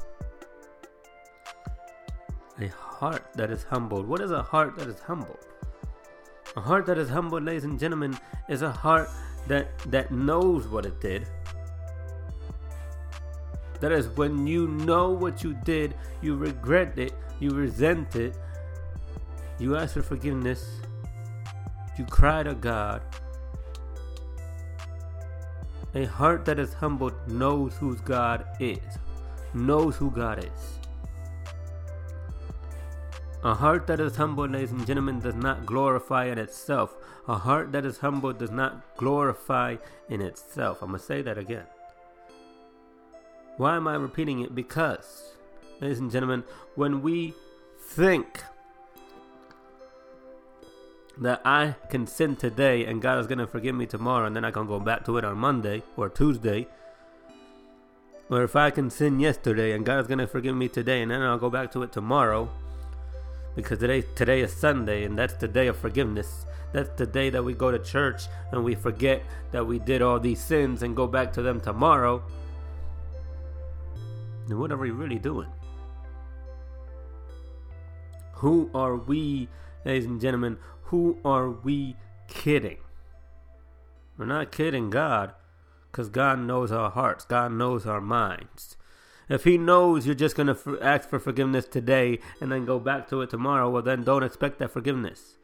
A 2.60 2.68
heart 2.68 3.26
that 3.36 3.52
is 3.52 3.64
humbled. 3.64 4.08
What 4.08 4.22
is 4.22 4.32
a 4.32 4.42
heart 4.42 4.78
that 4.78 4.88
is 4.88 5.00
humbled? 5.00 5.46
A 6.56 6.62
heart 6.62 6.86
that 6.86 6.98
is 6.98 7.10
humbled, 7.10 7.44
ladies 7.44 7.64
and 7.64 7.80
gentlemen, 7.80 8.18
is 8.48 8.62
a 8.62 8.72
heart 8.72 9.10
that 9.48 9.78
that 9.88 10.12
knows 10.12 10.68
what 10.68 10.86
it 10.86 11.02
did 11.02 11.28
that 13.84 13.92
is 13.92 14.08
when 14.16 14.48
you 14.48 14.70
know 14.70 15.10
what 15.10 15.44
you 15.44 15.54
did, 15.66 15.94
you 16.22 16.38
regret 16.38 16.98
it, 16.98 17.12
you 17.42 17.50
resent 17.50 18.16
it, 18.16 18.34
you 19.60 19.76
ask 19.76 19.96
for 19.96 20.02
forgiveness, 20.02 20.80
you 21.98 22.06
cry 22.06 22.44
to 22.44 22.56
God. 22.56 23.02
A 25.96 26.06
heart 26.06 26.44
that 26.46 26.58
is 26.58 26.74
humbled 26.74 27.14
knows 27.28 27.76
whose 27.76 28.02
God 28.02 28.46
is, 28.60 28.80
knows 29.54 29.96
who 29.96 30.10
God 30.10 30.40
is. 30.40 30.80
A 33.44 33.54
heart 33.54 33.86
that 33.88 34.00
is 34.00 34.16
humble, 34.16 34.48
ladies 34.48 34.72
and 34.72 34.88
gentlemen, 34.88 35.20
does 35.20 35.36
not 35.36 35.68
glorify 35.68 36.26
in 36.26 36.40
itself. 36.40 36.96
A 37.28 37.38
heart 37.38 37.72
that 37.74 37.86
is 37.86 38.00
humble 38.00 38.34
does 38.34 38.50
not 38.50 38.98
glorify 38.98 39.76
in 40.10 40.22
itself. 40.22 40.82
I'm 40.82 40.90
going 40.90 41.00
to 41.00 41.06
say 41.06 41.22
that 41.22 41.38
again. 41.38 41.66
Why 43.58 43.76
am 43.76 43.88
I 43.88 43.94
repeating 43.94 44.40
it? 44.40 44.56
Because, 44.56 45.36
ladies 45.80 46.00
and 46.00 46.10
gentlemen, 46.12 46.44
when 46.74 47.04
we 47.04 47.36
think 47.80 48.42
that 51.18 51.42
I 51.46 51.76
can 51.90 52.08
sin 52.08 52.36
today 52.36 52.86
and 52.86 53.02
God 53.02 53.20
is 53.20 53.28
going 53.28 53.40
to 53.40 53.48
forgive 53.48 53.76
me 53.76 53.86
tomorrow 53.86 54.26
and 54.26 54.36
then 54.36 54.46
I 54.46 54.52
can 54.52 54.66
go 54.66 54.80
back 54.80 55.06
to 55.06 55.18
it 55.18 55.26
on 55.26 55.38
Monday 55.38 55.84
or 55.96 56.10
Tuesday, 56.10 56.68
or 58.30 58.44
if 58.44 58.56
I 58.56 58.72
can 58.72 58.90
sin 58.90 59.20
yesterday 59.20 59.74
and 59.74 59.86
God 59.86 60.00
is 60.00 60.08
going 60.08 60.20
to 60.20 60.28
forgive 60.28 60.56
me 60.56 60.68
today 60.68 61.02
and 61.02 61.12
then 61.12 61.22
I'll 61.22 61.38
go 61.38 61.50
back 61.50 61.72
to 61.74 61.84
it 61.84 61.92
tomorrow 61.92 62.50
because 63.56 63.80
today 63.80 64.02
today 64.16 64.42
is 64.42 64.52
Sunday 64.52 65.04
and 65.04 65.18
that's 65.18 65.36
the 65.36 65.48
day 65.48 65.68
of 65.68 65.78
forgiveness. 65.78 66.46
That's 66.72 66.90
the 66.98 67.06
day 67.06 67.30
that 67.30 67.44
we 67.44 67.54
go 67.54 67.70
to 67.70 67.78
church 67.78 68.24
and 68.52 68.64
we 68.64 68.74
forget 68.74 69.22
that 69.52 69.66
we 69.66 69.78
did 69.78 70.02
all 70.02 70.20
these 70.20 70.42
sins 70.42 70.82
and 70.82 70.96
go 70.96 71.06
back 71.06 71.32
to 71.34 71.44
them 71.44 71.62
tomorrow. 71.62 72.24
Then 74.48 74.58
what 74.58 74.72
are 74.72 74.78
we 74.78 74.90
really 74.90 75.20
doing? 75.20 75.50
Who 78.34 78.72
are 78.74 78.96
we, 78.96 79.48
ladies 79.86 80.06
and 80.06 80.20
gentlemen, 80.20 80.58
who 80.94 81.18
are 81.26 81.50
we 81.50 81.96
kidding? 82.28 82.78
We're 84.16 84.28
not 84.28 84.52
kidding 84.52 84.92
God, 84.92 85.34
because 85.92 86.08
God 86.08 86.38
knows 86.38 86.72
our 86.72 86.92
hearts, 86.92 87.26
God 87.26 87.52
knows 87.52 87.88
our 87.88 88.00
minds. 88.00 88.78
If 89.28 89.44
He 89.44 89.58
knows 89.58 90.06
you're 90.06 90.14
just 90.14 90.36
going 90.36 90.56
to 90.56 90.80
ask 90.84 91.10
for 91.10 91.18
forgiveness 91.18 91.66
today 91.66 92.20
and 92.40 92.52
then 92.52 92.66
go 92.66 92.80
back 92.80 93.10
to 93.10 93.22
it 93.22 93.32
tomorrow, 93.32 93.72
well, 93.72 93.82
then 93.82 94.04
don't 94.04 94.22
expect 94.22 94.60
that 94.60 94.70
forgiveness. 94.70 95.38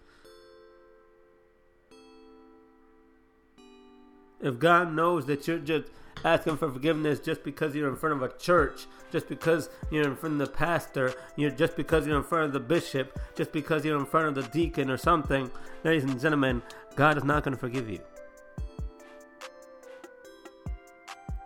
If 4.39 4.59
God 4.59 4.93
knows 4.93 5.25
that 5.25 5.47
you're 5.47 5.57
just 5.57 5.87
asking 6.23 6.57
for 6.57 6.71
forgiveness 6.71 7.19
just 7.19 7.43
because 7.43 7.75
you're 7.75 7.89
in 7.89 7.95
front 7.95 8.15
of 8.15 8.21
a 8.21 8.37
church, 8.37 8.85
just 9.11 9.27
because 9.27 9.69
you're 9.91 10.07
in 10.07 10.15
front 10.15 10.41
of 10.41 10.47
the 10.47 10.53
pastor, 10.53 11.13
you're 11.35 11.51
just 11.51 11.75
because 11.75 12.05
you're 12.05 12.17
in 12.17 12.23
front 12.23 12.45
of 12.45 12.53
the 12.53 12.59
bishop, 12.59 13.19
just 13.35 13.51
because 13.51 13.85
you're 13.85 13.99
in 13.99 14.05
front 14.05 14.27
of 14.27 14.35
the 14.35 14.49
deacon 14.51 14.89
or 14.89 14.97
something, 14.97 15.49
ladies 15.83 16.03
and 16.03 16.19
gentlemen, 16.19 16.61
God 16.95 17.17
is 17.17 17.23
not 17.23 17.43
going 17.43 17.53
to 17.55 17.59
forgive 17.59 17.89
you. 17.89 17.99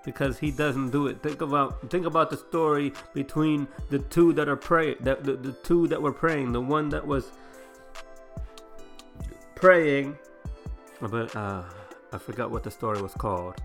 Because 0.03 0.37
he 0.37 0.51
doesn't 0.51 0.89
do 0.89 1.07
it. 1.07 1.23
Think 1.23 1.39
about 1.39 1.89
think 1.89 2.05
about 2.05 2.29
the 2.29 2.35
story 2.35 2.91
between 3.13 3.69
the 3.89 3.99
two 3.99 4.33
that 4.33 4.49
are 4.49 4.57
praying, 4.57 4.97
that 4.99 5.23
the, 5.23 5.37
the 5.37 5.53
two 5.63 5.87
that 5.87 6.01
were 6.01 6.11
praying, 6.11 6.51
the 6.51 6.59
one 6.59 6.89
that 6.89 7.07
was 7.07 7.31
praying, 9.55 10.17
but 10.99 11.33
uh, 11.37 11.63
I 12.11 12.17
forgot 12.17 12.51
what 12.51 12.63
the 12.63 12.71
story 12.71 13.01
was 13.01 13.13
called. 13.13 13.61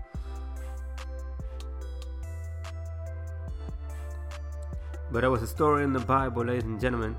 But 5.11 5.21
there 5.21 5.31
was 5.31 5.41
a 5.41 5.47
story 5.47 5.83
in 5.83 5.93
the 5.93 5.99
Bible, 5.99 6.45
ladies 6.45 6.65
and 6.65 6.79
gentlemen. 6.79 7.15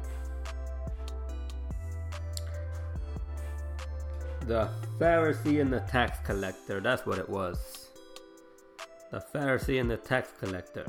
The 4.46 4.68
Pharisee 4.98 5.60
and 5.60 5.72
the 5.72 5.80
tax 5.80 6.18
collector. 6.24 6.80
That's 6.80 7.04
what 7.04 7.18
it 7.18 7.28
was. 7.28 7.88
The 9.10 9.22
Pharisee 9.34 9.80
and 9.80 9.90
the 9.90 9.96
tax 9.96 10.30
collector. 10.38 10.86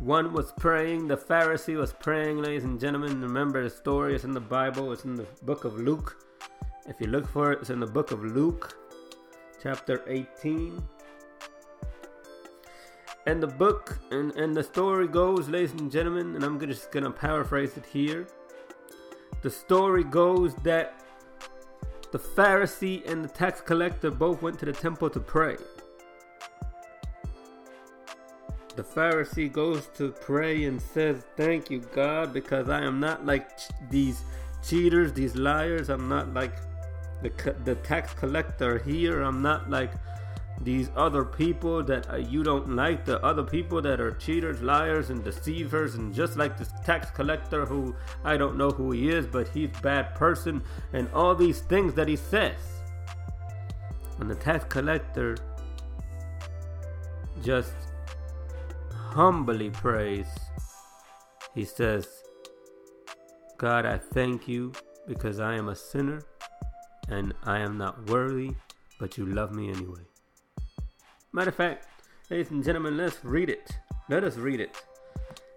One 0.00 0.32
was 0.32 0.52
praying, 0.58 1.06
the 1.06 1.16
Pharisee 1.16 1.76
was 1.76 1.92
praying, 1.92 2.38
ladies 2.42 2.64
and 2.64 2.80
gentlemen. 2.80 3.20
Remember 3.20 3.62
the 3.62 3.70
story, 3.70 4.14
it's 4.14 4.24
in 4.24 4.32
the 4.32 4.40
Bible, 4.40 4.90
it's 4.92 5.04
in 5.04 5.14
the 5.14 5.26
book 5.42 5.64
of 5.64 5.78
Luke. 5.78 6.16
If 6.88 7.00
you 7.00 7.06
look 7.06 7.28
for 7.28 7.52
it, 7.52 7.60
it's 7.60 7.70
in 7.70 7.78
the 7.78 7.86
book 7.86 8.10
of 8.10 8.24
Luke, 8.24 8.76
chapter 9.62 10.02
18. 10.08 10.82
And 13.26 13.42
the 13.42 13.46
book 13.46 13.98
and, 14.10 14.32
and 14.32 14.54
the 14.54 14.62
story 14.64 15.06
goes, 15.06 15.48
ladies 15.48 15.72
and 15.72 15.90
gentlemen, 15.90 16.34
and 16.34 16.44
I'm 16.44 16.58
just 16.58 16.90
gonna 16.90 17.10
paraphrase 17.10 17.76
it 17.76 17.86
here. 17.86 18.26
The 19.42 19.50
story 19.50 20.04
goes 20.04 20.54
that 20.56 21.02
the 22.10 22.18
Pharisee 22.18 23.08
and 23.10 23.24
the 23.24 23.28
tax 23.28 23.60
collector 23.60 24.10
both 24.10 24.42
went 24.42 24.58
to 24.58 24.66
the 24.66 24.72
temple 24.72 25.08
to 25.10 25.20
pray. 25.20 25.56
The 28.74 28.82
Pharisee 28.82 29.52
goes 29.52 29.86
to 29.94 30.12
pray 30.12 30.64
and 30.64 30.80
says, 30.80 31.24
Thank 31.36 31.70
you, 31.70 31.80
God, 31.94 32.32
because 32.32 32.68
I 32.68 32.82
am 32.82 33.00
not 33.00 33.24
like 33.24 33.56
ch- 33.56 33.68
these 33.90 34.22
cheaters, 34.62 35.12
these 35.12 35.36
liars. 35.36 35.90
I'm 35.90 36.08
not 36.08 36.32
like 36.34 36.54
the, 37.22 37.54
the 37.64 37.74
tax 37.76 38.14
collector 38.14 38.78
here. 38.78 39.22
I'm 39.22 39.42
not 39.42 39.70
like 39.70 39.92
these 40.64 40.90
other 40.96 41.24
people 41.24 41.82
that 41.82 42.08
uh, 42.10 42.16
you 42.16 42.42
don't 42.42 42.76
like, 42.76 43.04
the 43.04 43.22
other 43.24 43.42
people 43.42 43.82
that 43.82 44.00
are 44.00 44.12
cheaters, 44.12 44.62
liars, 44.62 45.10
and 45.10 45.24
deceivers, 45.24 45.94
and 45.96 46.14
just 46.14 46.36
like 46.36 46.56
this 46.56 46.70
tax 46.84 47.10
collector 47.10 47.66
who 47.66 47.94
I 48.24 48.36
don't 48.36 48.56
know 48.56 48.70
who 48.70 48.92
he 48.92 49.10
is, 49.10 49.26
but 49.26 49.48
he's 49.48 49.70
bad 49.82 50.14
person, 50.14 50.62
and 50.92 51.08
all 51.12 51.34
these 51.34 51.60
things 51.60 51.94
that 51.94 52.08
he 52.08 52.16
says. 52.16 52.58
And 54.18 54.30
the 54.30 54.36
tax 54.36 54.64
collector 54.68 55.36
just 57.42 57.72
humbly 58.92 59.70
prays. 59.70 60.28
He 61.54 61.64
says, 61.64 62.06
God, 63.58 63.84
I 63.84 63.98
thank 63.98 64.48
you 64.48 64.72
because 65.06 65.40
I 65.40 65.54
am 65.54 65.68
a 65.68 65.76
sinner 65.76 66.22
and 67.08 67.34
I 67.42 67.58
am 67.58 67.76
not 67.76 68.08
worthy, 68.08 68.52
but 68.98 69.18
you 69.18 69.26
love 69.26 69.52
me 69.52 69.68
anyway. 69.68 70.11
Matter 71.34 71.48
of 71.48 71.56
fact, 71.56 71.86
ladies 72.28 72.50
and 72.50 72.62
gentlemen, 72.62 72.98
let's 72.98 73.24
read 73.24 73.48
it. 73.48 73.78
Let 74.10 74.22
us 74.22 74.36
read 74.36 74.60
it. 74.60 74.76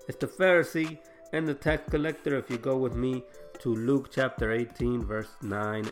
It's 0.08 0.18
the 0.18 0.28
Pharisee 0.28 1.00
and 1.34 1.46
the 1.46 1.54
tax 1.54 1.90
collector. 1.90 2.38
If 2.38 2.50
you 2.50 2.58
go 2.58 2.78
with 2.78 2.96
me 2.96 3.24
to 3.60 3.76
Luke 3.76 4.10
chapter 4.10 4.54
18, 4.54 5.04
verse 5.04 5.36
9. 5.42 5.90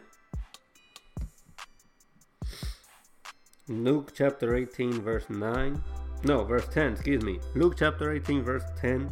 Luke 3.67 4.13
chapter 4.15 4.55
18, 4.55 5.01
verse 5.01 5.29
9. 5.29 5.83
No, 6.23 6.45
verse 6.45 6.67
10, 6.69 6.93
excuse 6.93 7.21
me. 7.21 7.39
Luke 7.53 7.75
chapter 7.77 8.13
18, 8.13 8.41
verse 8.41 8.63
10. 8.79 9.11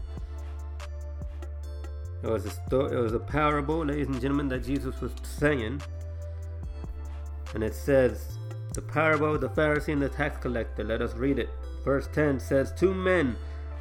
It 2.23 2.27
was 2.27 2.45
a 2.45 2.49
story, 2.49 2.95
it 2.95 3.01
was 3.01 3.13
a 3.13 3.19
parable, 3.19 3.83
ladies 3.83 4.07
and 4.07 4.21
gentlemen, 4.21 4.47
that 4.47 4.63
Jesus 4.63 5.01
was 5.01 5.11
saying. 5.23 5.81
And 7.53 7.61
it 7.61 7.75
says, 7.75 8.37
the 8.73 8.81
parable 8.81 9.35
of 9.35 9.41
the 9.41 9.49
Pharisee 9.49 9.93
and 9.93 10.01
the 10.01 10.09
tax 10.09 10.37
collector. 10.41 10.83
Let 10.83 11.01
us 11.01 11.15
read 11.15 11.39
it. 11.39 11.49
Verse 11.83 12.07
10 12.13 12.39
says, 12.39 12.71
Two 12.71 12.93
men 12.93 13.35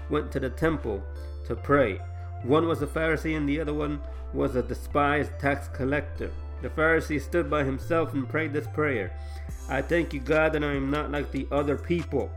went 0.09 0.33
to 0.33 0.41
the 0.41 0.51
temple 0.51 1.03
to 1.47 1.55
pray. 1.55 2.01
One 2.43 2.67
was 2.67 2.83
a 2.83 2.87
Pharisee 2.87 3.37
and 3.37 3.49
the 3.49 3.61
other 3.61 3.75
one 3.75 4.01
was 4.33 4.57
a 4.57 4.63
despised 4.63 5.39
tax 5.39 5.69
collector. 5.69 6.31
The 6.63 6.71
Pharisee 6.71 7.21
stood 7.21 7.51
by 7.51 7.65
himself 7.65 8.15
and 8.15 8.29
prayed 8.29 8.53
this 8.53 8.67
prayer 8.69 9.13
I 9.69 9.83
thank 9.83 10.13
you, 10.13 10.19
God, 10.19 10.53
that 10.55 10.65
I 10.65 10.73
am 10.73 10.91
not 10.91 11.13
like 11.13 11.31
the 11.31 11.47
other 11.53 11.77
people 11.77 12.29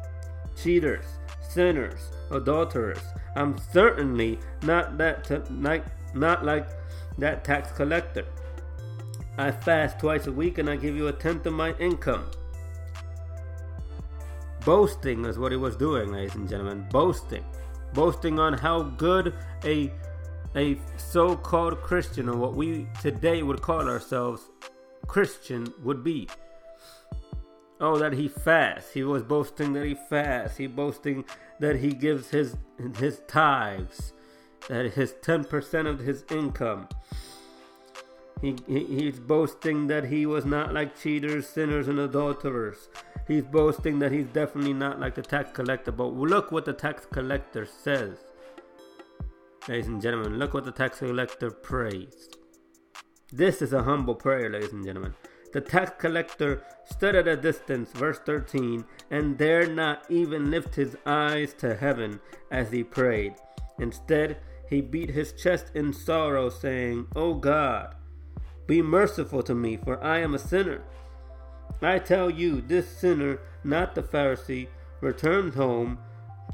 cheaters, 0.56 1.06
sinners, 1.42 2.12
adulterers. 2.30 3.00
I'm 3.36 3.58
certainly 3.72 4.40
not 4.62 5.00
that 5.00 5.24
t- 5.24 5.42
not 5.50 6.46
like 6.46 6.68
that 7.18 7.44
tax 7.44 7.72
collector. 7.72 8.26
I 9.38 9.50
fast 9.50 9.98
twice 9.98 10.28
a 10.28 10.32
week 10.32 10.60
and 10.60 10.70
I 10.70 10.76
give 10.76 10.96
you 10.96 11.08
a 11.08 11.12
tenth 11.12 11.48
of 11.48 11.54
my 11.54 11.74
income. 11.80 12.26
Boasting 14.66 15.26
is 15.26 15.38
what 15.38 15.52
he 15.52 15.58
was 15.58 15.76
doing, 15.76 16.12
ladies 16.12 16.36
and 16.36 16.48
gentlemen. 16.48 16.88
Boasting. 16.90 17.44
Boasting 17.94 18.40
on 18.40 18.54
how 18.54 18.84
good 18.84 19.34
a 19.66 19.92
a 20.56 20.78
so-called 20.98 21.82
Christian 21.82 22.30
or 22.30 22.38
what 22.38 22.54
we 22.54 22.88
today 23.02 23.42
would 23.44 23.62
call 23.62 23.90
ourselves 23.90 24.50
Christian 25.08 25.74
would 25.84 26.04
be. 26.04 26.30
Oh, 27.82 27.98
that 27.98 28.14
he 28.14 28.28
fasts. 28.28 28.94
He 28.94 29.04
was 29.04 29.24
boasting 29.24 29.74
that 29.74 29.86
he 29.86 29.96
fasts. 29.96 30.58
He 30.58 30.68
boasting 30.68 31.26
that 31.60 31.78
he 31.78 31.90
gives 31.90 32.30
his 32.30 32.56
his 32.98 33.22
tithes, 33.28 34.14
that 34.70 34.94
his 34.94 35.16
ten 35.22 35.44
percent 35.44 35.88
of 35.88 36.00
his 36.00 36.24
income. 36.32 36.88
He, 38.42 38.56
he 38.68 38.86
he's 38.86 39.20
boasting 39.20 39.88
that 39.88 40.06
he 40.06 40.26
was 40.26 40.46
not 40.46 40.74
like 40.74 40.98
cheaters, 40.98 41.48
sinners, 41.48 41.88
and 41.88 42.00
adulterers. 42.00 42.88
He's 43.28 43.44
boasting 43.44 44.00
that 44.00 44.12
he's 44.12 44.28
definitely 44.28 44.74
not 44.74 45.00
like 45.00 45.16
the 45.16 45.22
tax 45.22 45.52
collector. 45.52 45.92
But 45.92 46.14
look 46.14 46.52
what 46.52 46.66
the 46.66 46.74
tax 46.74 47.06
collector 47.06 47.66
says. 47.66 48.18
Ladies 49.68 49.88
and 49.88 50.02
gentlemen, 50.02 50.38
look 50.38 50.54
what 50.54 50.66
the 50.66 50.72
tax 50.72 51.00
collector 51.00 51.50
prays. 51.50 52.30
This 53.32 53.62
is 53.62 53.72
a 53.74 53.84
humble 53.84 54.16
prayer, 54.16 54.50
ladies 54.50 54.74
and 54.74 54.86
gentlemen. 54.86 55.14
The 55.54 55.62
tax 55.62 55.92
collector 55.98 56.64
stood 56.84 57.16
at 57.16 57.28
a 57.28 57.38
distance, 57.38 57.92
verse 57.92 58.20
13, 58.26 58.84
and 59.12 59.38
dared 59.38 59.76
not 59.76 60.04
even 60.10 60.52
lift 60.52 60.76
his 60.76 60.98
eyes 61.06 61.54
to 61.56 61.76
heaven 61.76 62.20
as 62.52 62.72
he 62.72 62.84
prayed. 62.84 63.36
Instead, 63.80 64.38
he 64.70 64.82
beat 64.82 65.12
his 65.12 65.32
chest 65.32 65.68
in 65.76 65.94
sorrow, 65.94 66.50
saying, 66.50 67.08
O 67.16 67.36
God, 67.36 67.96
be 68.68 68.82
merciful 68.82 69.44
to 69.44 69.54
me, 69.54 69.78
for 69.78 70.04
I 70.04 70.20
am 70.20 70.34
a 70.34 70.40
sinner. 70.40 70.84
I 71.82 72.00
tell 72.00 72.30
you, 72.30 72.62
this 72.62 72.88
sinner, 72.88 73.40
not 73.64 73.96
the 73.96 74.04
Pharisee, 74.04 74.68
returned 75.02 75.54
home 75.54 75.98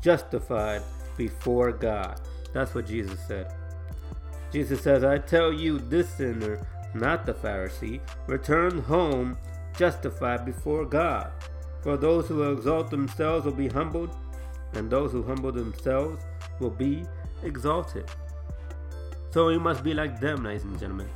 justified 0.02 0.82
before 1.18 1.72
God. 1.72 2.20
That's 2.54 2.74
what 2.74 2.88
Jesus 2.88 3.20
said. 3.28 3.54
Jesus 4.52 4.82
says, 4.82 5.04
I 5.04 5.20
tell 5.20 5.54
you, 5.54 5.78
this 5.78 6.10
sinner, 6.10 6.66
not 6.96 7.26
the 7.26 7.34
Pharisee, 7.34 8.02
returned 8.26 8.82
home 8.82 9.38
justified 9.78 10.46
before 10.46 10.86
God. 10.86 11.32
For 11.82 11.96
those 11.96 12.28
who 12.28 12.52
exalt 12.52 12.90
themselves 12.90 13.46
will 13.46 13.54
be 13.54 13.68
humbled, 13.68 14.16
and 14.74 14.90
those 14.90 15.12
who 15.12 15.24
humble 15.24 15.52
themselves 15.52 16.24
will 16.60 16.72
be 16.72 17.04
exalted. 17.44 18.10
So 19.32 19.48
we 19.48 19.60
must 19.60 19.84
be 19.84 19.94
like 19.94 20.20
them, 20.20 20.44
ladies 20.44 20.64
and 20.64 20.80
gentlemen. 20.80 21.10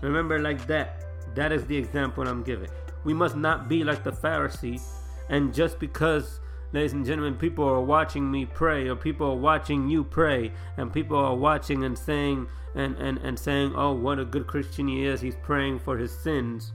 Remember, 0.00 0.38
like 0.38 0.66
that. 0.66 1.04
That 1.34 1.52
is 1.52 1.64
the 1.66 1.76
example 1.76 2.26
I'm 2.26 2.42
giving. 2.42 2.70
We 3.04 3.14
must 3.14 3.36
not 3.36 3.68
be 3.68 3.84
like 3.84 4.04
the 4.04 4.12
Pharisee, 4.12 4.80
and 5.28 5.54
just 5.54 5.78
because, 5.78 6.40
ladies 6.72 6.92
and 6.92 7.06
gentlemen, 7.06 7.36
people 7.36 7.64
are 7.64 7.80
watching 7.80 8.30
me 8.30 8.46
pray, 8.46 8.88
or 8.88 8.96
people 8.96 9.30
are 9.30 9.36
watching 9.36 9.88
you 9.88 10.04
pray, 10.04 10.52
and 10.76 10.92
people 10.92 11.16
are 11.16 11.34
watching 11.34 11.84
and 11.84 11.96
saying 11.96 12.48
and, 12.74 12.96
and, 12.96 13.18
and 13.18 13.38
saying, 13.38 13.74
Oh, 13.74 13.92
what 13.92 14.18
a 14.18 14.24
good 14.24 14.46
Christian 14.46 14.88
he 14.88 15.04
is, 15.06 15.20
he's 15.20 15.36
praying 15.42 15.80
for 15.80 15.96
his 15.96 16.16
sins. 16.16 16.72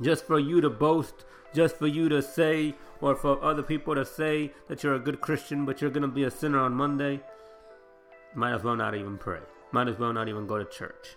Just 0.00 0.26
for 0.26 0.38
you 0.38 0.60
to 0.60 0.70
boast, 0.70 1.24
just 1.54 1.76
for 1.76 1.86
you 1.86 2.08
to 2.08 2.22
say, 2.22 2.74
or 3.00 3.14
for 3.14 3.42
other 3.42 3.62
people 3.62 3.94
to 3.94 4.04
say 4.04 4.52
that 4.68 4.82
you're 4.82 4.94
a 4.94 5.00
good 5.00 5.20
Christian, 5.20 5.64
but 5.64 5.80
you're 5.80 5.90
gonna 5.90 6.08
be 6.08 6.24
a 6.24 6.30
sinner 6.30 6.58
on 6.58 6.74
Monday, 6.74 7.20
might 8.34 8.54
as 8.54 8.62
well 8.62 8.76
not 8.76 8.94
even 8.94 9.16
pray. 9.16 9.40
Might 9.72 9.88
as 9.88 9.98
well 9.98 10.12
not 10.12 10.28
even 10.28 10.46
go 10.46 10.58
to 10.58 10.64
church. 10.64 11.16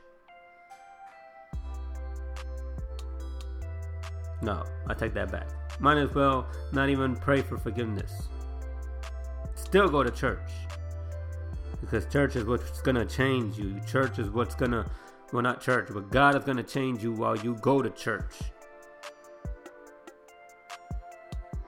No, 4.41 4.63
I 4.87 4.93
take 4.93 5.13
that 5.13 5.31
back. 5.31 5.47
Might 5.79 5.97
as 5.97 6.13
well 6.13 6.47
not 6.71 6.89
even 6.89 7.15
pray 7.15 7.41
for 7.41 7.57
forgiveness. 7.57 8.27
Still 9.55 9.87
go 9.87 10.03
to 10.03 10.11
church. 10.11 10.51
Because 11.79 12.05
church 12.05 12.35
is 12.35 12.45
what's 12.45 12.81
gonna 12.81 13.05
change 13.05 13.57
you. 13.57 13.79
Church 13.87 14.19
is 14.19 14.29
what's 14.29 14.55
gonna, 14.55 14.89
well, 15.31 15.41
not 15.41 15.61
church, 15.61 15.89
but 15.93 16.11
God 16.11 16.35
is 16.35 16.43
gonna 16.43 16.63
change 16.63 17.03
you 17.03 17.11
while 17.11 17.37
you 17.37 17.55
go 17.61 17.81
to 17.81 17.89
church. 17.89 18.35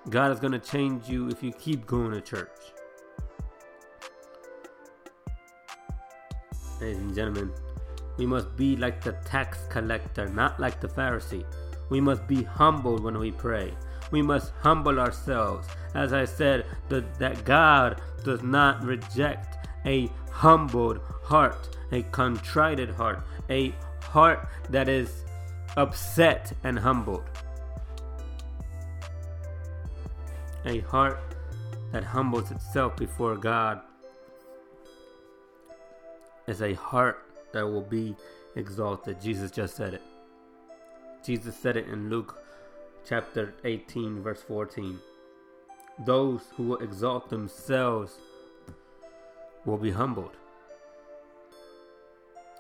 God 0.10 0.32
is 0.32 0.40
gonna 0.40 0.60
change 0.60 1.08
you 1.08 1.30
if 1.30 1.42
you 1.42 1.52
keep 1.54 1.86
going 1.86 2.12
to 2.12 2.22
church. 2.22 2.50
Ladies 6.82 6.98
and 6.98 7.16
gentlemen, 7.16 7.52
we 8.18 8.26
must 8.26 8.56
be 8.58 8.76
like 8.76 9.02
the 9.02 9.14
tax 9.26 9.60
collector, 9.70 10.28
not 10.28 10.60
like 10.60 10.82
the 10.82 10.88
Pharisee. 10.88 11.46
We 11.89 12.02
must 12.02 12.28
be 12.28 12.43
humbled 12.43 13.04
when 13.04 13.17
we 13.17 13.32
pray. 13.32 13.74
We 14.12 14.22
must 14.22 14.54
humble 14.62 15.00
ourselves. 15.00 15.67
As 15.93 16.13
I 16.13 16.26
said, 16.26 16.65
the, 16.89 17.04
that 17.19 17.46
God 17.46 18.02
does 18.24 18.43
not 18.43 18.84
reject 18.84 19.67
a 19.86 20.10
humbled 20.32 21.00
heart, 21.24 21.76
a 21.91 22.04
contrited 22.04 22.89
heart, 22.89 23.24
a 23.50 23.74
heart 24.02 24.48
that 24.69 24.88
is 24.88 25.24
upset 25.78 26.54
and 26.63 26.78
humbled. 26.78 27.24
A 30.65 30.80
heart 30.80 31.19
that 31.91 32.04
humbles 32.04 32.52
itself 32.52 32.96
before 32.96 33.36
God 33.36 33.82
is 36.48 36.62
a 36.62 36.74
heart 36.74 37.26
that 37.52 37.65
will 37.65 37.82
be 37.82 38.15
exalted. 38.56 39.22
Jesus 39.22 39.52
just 39.52 39.76
said 39.76 39.96
it. 39.96 40.02
Jesus 41.26 41.56
said 41.56 41.78
it 41.78 41.88
in 41.88 42.10
Luke 42.10 42.38
chapter 43.08 43.54
18, 43.64 44.22
verse 44.22 44.42
14. 44.42 45.00
Those 46.06 46.42
who 46.56 46.64
will 46.64 46.78
exalt 46.78 47.30
themselves 47.30 48.20
will 49.66 49.78
be 49.78 49.92
humbled. 49.92 50.38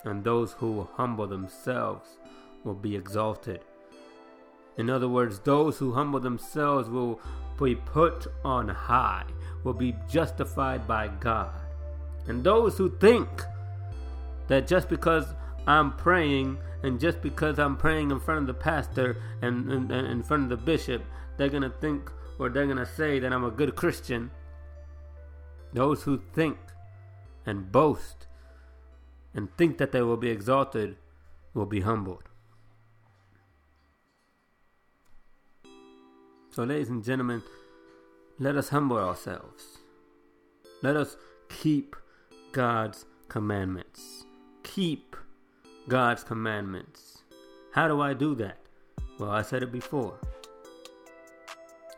and 0.05 0.23
those 0.23 0.53
who 0.53 0.71
will 0.71 0.89
humble 0.95 1.27
themselves 1.27 2.17
will 2.63 2.73
be 2.73 2.95
exalted. 2.95 3.61
In 4.77 4.89
other 4.89 5.07
words, 5.07 5.39
those 5.39 5.77
who 5.77 5.93
humble 5.93 6.19
themselves 6.19 6.89
will 6.89 7.19
be 7.61 7.75
put 7.75 8.27
on 8.43 8.67
high, 8.67 9.25
will 9.63 9.73
be 9.73 9.95
justified 10.09 10.87
by 10.87 11.07
God. 11.07 11.53
And 12.27 12.43
those 12.43 12.77
who 12.77 12.89
think 12.97 13.29
that 14.47 14.67
just 14.67 14.89
because 14.89 15.33
I'm 15.67 15.93
praying 15.93 16.57
and 16.83 16.99
just 16.99 17.21
because 17.21 17.59
I'm 17.59 17.77
praying 17.77 18.11
in 18.11 18.19
front 18.19 18.41
of 18.41 18.47
the 18.47 18.53
pastor 18.53 19.17
and, 19.41 19.71
and, 19.71 19.91
and 19.91 20.07
in 20.07 20.21
front 20.23 20.43
of 20.43 20.49
the 20.49 20.57
bishop, 20.57 21.03
they're 21.37 21.49
going 21.49 21.63
to 21.63 21.69
think 21.69 22.11
or 22.39 22.49
they're 22.49 22.65
going 22.65 22.77
to 22.77 22.85
say 22.85 23.19
that 23.19 23.31
I'm 23.31 23.45
a 23.45 23.51
good 23.51 23.75
Christian. 23.75 24.31
Those 25.71 26.03
who 26.03 26.21
think 26.33 26.57
and 27.45 27.71
boast 27.71 28.27
and 29.33 29.55
think 29.57 29.77
that 29.77 29.91
they 29.91 30.01
will 30.01 30.17
be 30.17 30.29
exalted 30.29 30.97
will 31.53 31.65
be 31.65 31.81
humbled. 31.81 32.23
So, 36.51 36.63
ladies 36.63 36.89
and 36.89 37.03
gentlemen, 37.03 37.41
let 38.37 38.55
us 38.55 38.69
humble 38.69 38.97
ourselves. 38.97 39.79
Let 40.83 40.95
us 40.95 41.17
keep 41.49 41.95
God's 42.51 43.05
commandments. 43.27 44.25
Keep 44.61 45.15
God's 45.87 46.23
commandments. 46.23 47.23
How 47.71 47.87
do 47.87 48.01
I 48.01 48.13
do 48.13 48.35
that? 48.35 48.57
Well, 49.19 49.31
I 49.31 49.41
said 49.41 49.63
it 49.63 49.71
before. 49.71 50.17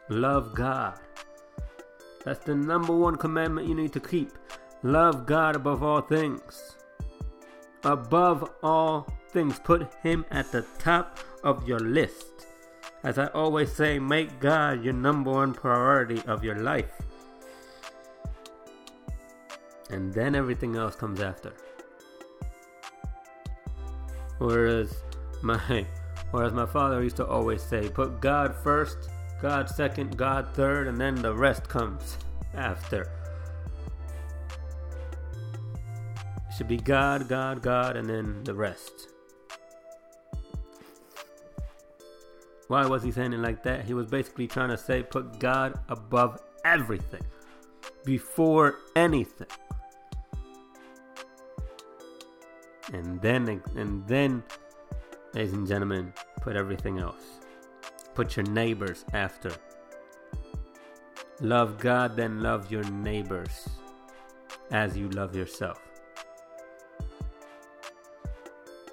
Love 0.09 0.55
God. 0.55 0.99
That's 2.23 2.43
the 2.43 2.55
number 2.55 2.95
one 2.95 3.15
commandment 3.15 3.67
you 3.67 3.75
need 3.75 3.93
to 3.93 3.99
keep. 3.99 4.31
Love 4.81 5.25
God 5.25 5.55
above 5.55 5.83
all 5.83 6.01
things. 6.01 6.75
Above 7.83 8.49
all 8.63 9.07
things, 9.29 9.59
put 9.59 9.93
Him 10.01 10.25
at 10.31 10.51
the 10.51 10.65
top 10.79 11.19
of 11.43 11.67
your 11.67 11.79
list. 11.79 12.47
As 13.03 13.19
I 13.19 13.27
always 13.27 13.71
say, 13.71 13.99
make 13.99 14.39
God 14.39 14.83
your 14.83 14.93
number 14.93 15.31
one 15.31 15.53
priority 15.53 16.23
of 16.25 16.43
your 16.43 16.55
life. 16.55 16.91
And 19.91 20.11
then 20.11 20.33
everything 20.33 20.75
else 20.75 20.95
comes 20.95 21.21
after. 21.21 21.53
Whereas 24.37 25.03
my 25.41 25.85
whereas 26.31 26.53
my 26.53 26.65
father 26.65 27.01
used 27.03 27.17
to 27.17 27.25
always 27.25 27.61
say, 27.61 27.89
put 27.89 28.19
God 28.19 28.55
first, 28.55 29.09
God 29.41 29.69
second, 29.69 30.17
God 30.17 30.47
third, 30.53 30.87
and 30.87 30.99
then 30.99 31.15
the 31.15 31.33
rest 31.33 31.67
comes 31.69 32.17
after. 32.53 33.09
It 36.49 36.57
should 36.57 36.67
be 36.67 36.77
God, 36.77 37.27
God, 37.27 37.61
God, 37.61 37.97
and 37.97 38.09
then 38.09 38.43
the 38.43 38.53
rest. 38.53 39.09
Why 42.67 42.85
was 42.85 43.03
he 43.03 43.11
saying 43.11 43.33
it 43.33 43.39
like 43.39 43.61
that? 43.63 43.85
He 43.85 43.93
was 43.93 44.07
basically 44.07 44.47
trying 44.47 44.69
to 44.69 44.77
say 44.77 45.03
put 45.03 45.39
God 45.39 45.79
above 45.89 46.41
everything, 46.63 47.23
before 48.03 48.79
anything. 48.95 49.47
And 52.95 53.21
then, 53.21 53.61
and 53.75 54.07
then, 54.07 54.41
ladies 55.33 55.51
and 55.51 55.67
gentlemen, 55.67 56.13
put 56.39 56.55
everything 56.55 56.99
else. 56.99 57.41
Put 58.13 58.37
your 58.37 58.45
neighbors 58.45 59.03
after. 59.11 59.51
Love 61.41 61.77
God, 61.77 62.15
then 62.15 62.41
love 62.41 62.71
your 62.71 62.83
neighbors 62.85 63.67
as 64.71 64.95
you 64.95 65.09
love 65.09 65.35
yourself. 65.35 65.81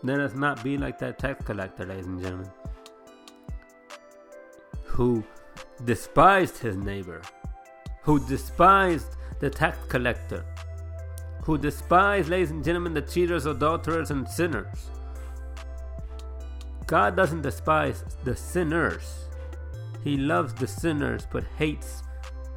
Let 0.02 0.18
us 0.18 0.34
not 0.34 0.64
be 0.64 0.76
like 0.76 0.98
that 0.98 1.20
tax 1.20 1.44
collector, 1.44 1.86
ladies 1.86 2.06
and 2.06 2.20
gentlemen, 2.20 2.50
who 4.82 5.22
despised 5.84 6.58
his 6.58 6.76
neighbor, 6.76 7.22
who 8.02 8.18
despised 8.26 9.16
the 9.38 9.48
tax 9.48 9.78
collector, 9.88 10.44
who 11.42 11.58
despise, 11.58 12.28
ladies 12.28 12.50
and 12.50 12.64
gentlemen, 12.64 12.94
the 12.94 13.02
cheaters, 13.02 13.46
adulterers, 13.46 14.10
and 14.10 14.28
sinners. 14.28 14.90
God 16.86 17.16
doesn't 17.16 17.42
despise 17.42 18.04
the 18.22 18.36
sinners. 18.36 19.26
He 20.04 20.16
loves 20.16 20.54
the 20.54 20.66
sinners 20.66 21.26
but 21.30 21.44
hates 21.58 22.02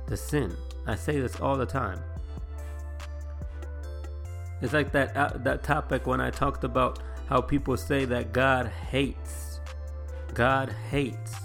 the 0.08 0.18
sin. 0.18 0.56
I 0.86 0.96
say 0.96 1.20
this 1.20 1.40
all 1.40 1.58
the 1.58 1.66
time. 1.66 2.00
It's 4.62 4.74
like 4.74 4.92
that 4.92 5.16
uh, 5.16 5.38
that 5.38 5.64
topic 5.64 6.08
when 6.08 6.22
I 6.22 6.30
talked 6.30 6.64
about 6.64 7.00
how 7.28 7.42
people 7.42 7.78
say 7.78 8.06
that 8.06 8.34
God 8.34 8.68
hates. 8.68 9.60
God 10.34 10.74
hates. 10.90 11.36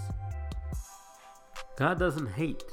God 1.75 1.97
doesn't 1.97 2.27
hate. 2.27 2.63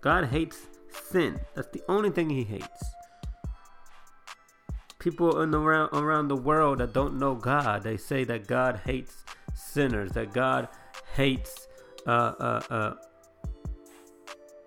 God 0.00 0.26
hates 0.26 0.58
sin. 0.90 1.40
That's 1.54 1.68
the 1.68 1.82
only 1.88 2.10
thing 2.10 2.30
he 2.30 2.44
hates 2.44 2.95
people 5.06 5.40
in 5.40 5.54
around 5.54 5.88
around 5.92 6.26
the 6.26 6.36
world 6.36 6.78
that 6.78 6.92
don't 6.92 7.16
know 7.16 7.36
God, 7.36 7.84
they 7.84 7.96
say 7.96 8.24
that 8.24 8.48
God 8.48 8.80
hates 8.84 9.24
sinners, 9.54 10.10
that 10.12 10.32
God 10.32 10.66
hates 11.14 11.68
uh, 12.08 12.32
uh, 12.40 12.62
uh, 12.68 12.94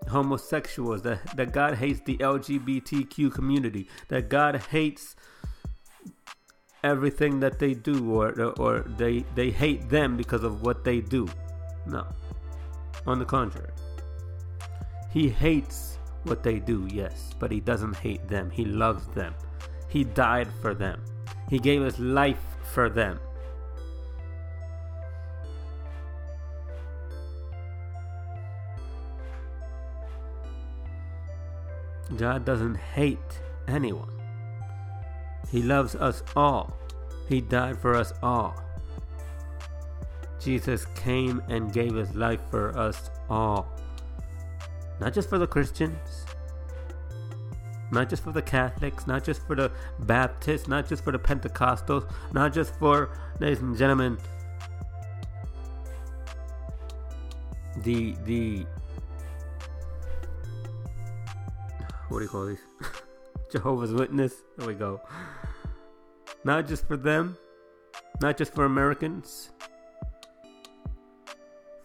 homosexuals, 0.08 1.02
that, 1.02 1.36
that 1.36 1.52
God 1.52 1.76
hates 1.76 2.00
the 2.06 2.16
LGBTQ 2.20 3.34
community, 3.34 3.90
that 4.08 4.30
God 4.30 4.64
hates 4.72 5.18
everything 6.86 7.42
that 7.42 7.60
they 7.60 7.74
do, 7.74 8.14
or 8.14 8.32
or 8.62 8.86
they 8.98 9.26
they 9.36 9.52
hate 9.52 9.90
them 9.90 10.16
because 10.16 10.46
of 10.46 10.62
what 10.62 10.86
they 10.86 11.02
do. 11.02 11.28
No, 11.86 12.08
on 13.06 13.20
the 13.20 13.26
contrary, 13.26 13.74
He 15.12 15.28
hates 15.28 16.00
what 16.24 16.44
they 16.44 16.60
do, 16.60 16.88
yes, 16.90 17.32
but 17.40 17.52
He 17.52 17.60
doesn't 17.60 17.98
hate 17.98 18.26
them. 18.30 18.50
He 18.50 18.64
loves 18.64 19.06
them. 19.08 19.36
He 19.90 20.04
died 20.04 20.48
for 20.62 20.74
them. 20.74 21.04
He 21.50 21.60
gave 21.60 21.82
his 21.82 22.00
life 22.00 22.40
for 22.74 22.90
them. 22.90 23.20
God 32.18 32.46
doesn't 32.46 32.76
hate 32.76 33.40
anyone. 33.68 34.12
He 35.52 35.62
loves 35.62 35.96
us 35.96 36.24
all. 36.36 36.78
He 37.28 37.42
died 37.42 37.78
for 37.80 37.96
us 37.96 38.14
all. 38.22 38.56
Jesus 40.40 40.86
came 40.96 41.42
and 41.50 41.74
gave 41.74 41.96
his 41.96 42.16
life 42.16 42.42
for 42.50 42.78
us 42.78 43.12
all. 43.30 43.68
Not 45.00 45.14
just 45.14 45.30
for 45.30 45.38
the 45.38 45.48
Christians, 45.48 46.26
not 47.92 48.10
just 48.10 48.24
for 48.24 48.32
the 48.32 48.42
Catholics, 48.42 49.08
not 49.08 49.24
just 49.24 49.46
for 49.46 49.56
the 49.56 49.72
Baptists, 50.00 50.68
not 50.68 50.88
just 50.88 51.04
for 51.04 51.12
the 51.12 51.20
Pentecostals, 51.20 52.10
not 52.34 52.54
just 52.54 52.74
for, 52.76 53.10
ladies 53.40 53.60
and 53.60 53.78
gentlemen, 53.78 54.18
the 57.84 58.16
the 58.26 58.66
what 62.10 62.20
do 62.20 62.26
you 62.26 62.30
call 62.30 62.46
these? 62.46 62.60
Jehovah's 63.52 63.94
Witness. 63.94 64.34
There 64.58 64.68
we 64.68 64.74
go. 64.74 65.02
Not 66.44 66.68
just 66.68 66.88
for 66.88 66.98
them, 66.98 67.38
not 68.22 68.38
just 68.38 68.54
for 68.54 68.66
Americans, 68.66 69.52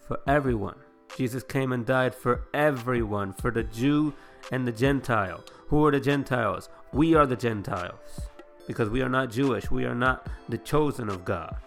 for 0.07 0.19
everyone. 0.27 0.77
Jesus 1.17 1.43
came 1.43 1.71
and 1.71 1.85
died 1.85 2.13
for 2.13 2.47
everyone, 2.53 3.33
for 3.33 3.51
the 3.51 3.63
Jew 3.63 4.13
and 4.51 4.67
the 4.67 4.71
Gentile. 4.71 5.43
Who 5.67 5.83
are 5.85 5.91
the 5.91 5.99
Gentiles? 5.99 6.69
We 6.93 7.15
are 7.15 7.25
the 7.25 7.35
Gentiles. 7.35 8.21
Because 8.67 8.89
we 8.89 9.01
are 9.01 9.09
not 9.09 9.31
Jewish. 9.31 9.69
We 9.71 9.85
are 9.85 9.95
not 9.95 10.27
the 10.47 10.57
chosen 10.57 11.09
of 11.09 11.25
God. 11.25 11.57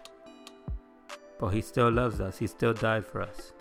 But 1.38 1.48
He 1.48 1.60
still 1.60 1.90
loves 1.90 2.20
us. 2.20 2.38
He 2.38 2.46
still 2.46 2.74
died 2.74 3.04
for 3.04 3.22
us. 3.22 3.52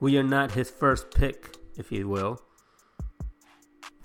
We 0.00 0.16
are 0.18 0.22
not 0.22 0.52
His 0.52 0.70
first 0.70 1.10
pick, 1.10 1.56
if 1.76 1.90
you 1.90 2.08
will. 2.08 2.40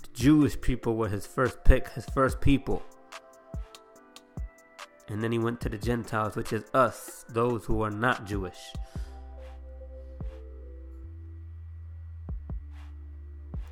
The 0.02 0.08
Jewish 0.12 0.60
people 0.60 0.96
were 0.96 1.08
His 1.08 1.26
first 1.26 1.62
pick, 1.64 1.88
His 1.90 2.06
first 2.06 2.40
people. 2.40 2.82
And 5.08 5.22
then 5.22 5.30
He 5.30 5.38
went 5.38 5.60
to 5.60 5.68
the 5.68 5.78
Gentiles, 5.78 6.34
which 6.34 6.52
is 6.52 6.64
us, 6.74 7.24
those 7.28 7.64
who 7.64 7.82
are 7.82 7.90
not 7.90 8.24
Jewish. 8.24 8.72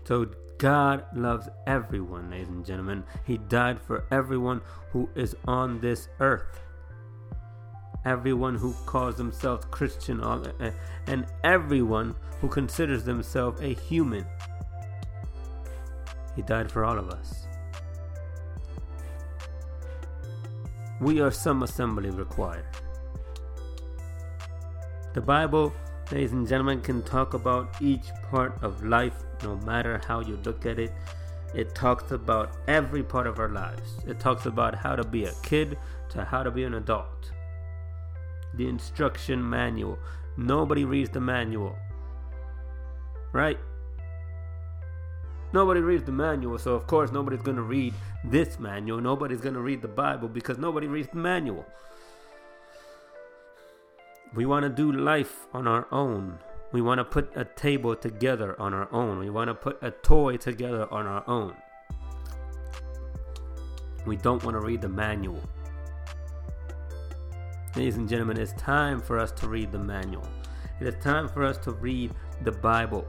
So 0.05 0.29
God 0.62 1.05
loves 1.12 1.48
everyone, 1.66 2.31
ladies 2.31 2.46
and 2.46 2.64
gentlemen. 2.64 3.03
He 3.25 3.37
died 3.37 3.81
for 3.81 4.05
everyone 4.12 4.61
who 4.92 5.09
is 5.16 5.35
on 5.44 5.81
this 5.81 6.09
earth. 6.20 6.61
Everyone 8.05 8.55
who 8.55 8.72
calls 8.87 9.16
themselves 9.16 9.66
Christian 9.72 10.22
eh, 10.22 10.53
eh, 10.61 10.70
and 11.09 11.27
everyone 11.42 12.14
who 12.40 12.46
considers 12.46 13.03
themselves 13.03 13.61
a 13.61 13.75
human. 13.75 14.25
He 16.37 16.42
died 16.42 16.70
for 16.70 16.85
all 16.85 16.96
of 16.96 17.11
us. 17.11 17.48
we 21.03 21.20
are 21.20 21.33
some 21.33 21.64
assembly 21.64 22.11
required. 22.11 22.64
The 25.14 25.20
Bible, 25.20 25.75
ladies 26.12 26.33
and 26.33 26.46
gentlemen, 26.46 26.79
can 26.83 27.03
talk 27.03 27.33
about 27.33 27.75
each 27.81 28.11
part 28.31 28.62
of 28.62 28.85
life, 28.85 29.25
no 29.42 29.57
matter 29.57 29.98
how 30.07 30.20
you 30.20 30.38
look 30.44 30.66
at 30.66 30.79
it. 30.79 30.92
It 31.55 31.75
talks 31.75 32.12
about 32.12 32.59
every 32.68 33.03
part 33.03 33.27
of 33.27 33.38
our 33.38 33.48
lives. 33.48 33.96
It 34.07 34.20
talks 34.20 34.44
about 34.44 34.75
how 34.75 34.94
to 34.94 35.05
be 35.05 35.25
a 35.25 35.33
kid 35.42 35.79
to 36.11 36.22
how 36.22 36.42
to 36.42 36.51
be 36.51 36.64
an 36.64 36.75
adult. 36.75 37.33
The 38.55 38.68
instruction 38.68 39.48
manual. 39.48 39.98
Nobody 40.37 40.85
reads 40.85 41.09
the 41.09 41.20
manual. 41.20 41.79
Right? 43.33 43.59
Nobody 45.55 45.81
reads 45.81 46.05
the 46.05 46.12
manual, 46.12 46.59
so 46.59 46.75
of 46.75 46.87
course 46.87 47.11
nobody's 47.11 47.42
going 47.42 47.57
to 47.57 47.62
read 47.62 47.94
this 48.22 48.59
manual. 48.59 49.01
Nobody's 49.01 49.40
going 49.40 49.55
to 49.55 49.62
read 49.62 49.81
the 49.81 49.88
Bible 49.88 50.29
because 50.29 50.59
nobody 50.59 50.88
reads 50.88 51.09
the 51.09 51.18
manual. 51.18 51.64
We 54.35 54.47
want 54.47 54.62
to 54.62 54.71
do 54.71 54.92
life 54.92 55.47
on 55.53 55.68
our 55.68 55.87
own. 55.92 56.38
We 56.73 56.81
want 56.81 56.99
to 56.99 57.05
put 57.05 57.31
a 57.37 57.45
table 57.45 57.95
together 57.95 58.59
on 58.59 58.73
our 58.73 58.90
own. 58.90 59.18
We 59.18 59.29
want 59.29 59.49
to 59.49 59.55
put 59.55 59.79
a 59.83 59.90
toy 59.90 60.38
together 60.38 60.90
on 60.90 61.07
our 61.07 61.23
own. 61.29 61.55
We 64.07 64.16
don't 64.16 64.42
want 64.42 64.55
to 64.55 64.66
read 64.66 64.81
the 64.81 64.88
manual. 64.88 65.42
Ladies 67.77 67.97
and 67.97 68.09
gentlemen, 68.09 68.38
it's 68.38 68.55
time 68.55 69.01
for 69.01 69.18
us 69.18 69.33
to 69.33 69.49
read 69.49 69.71
the 69.71 69.79
manual. 69.79 70.27
It 70.81 70.87
is 70.87 71.03
time 71.03 71.29
for 71.29 71.45
us 71.45 71.59
to 71.59 71.73
read 71.73 72.12
the 72.42 72.53
Bible. 72.53 73.07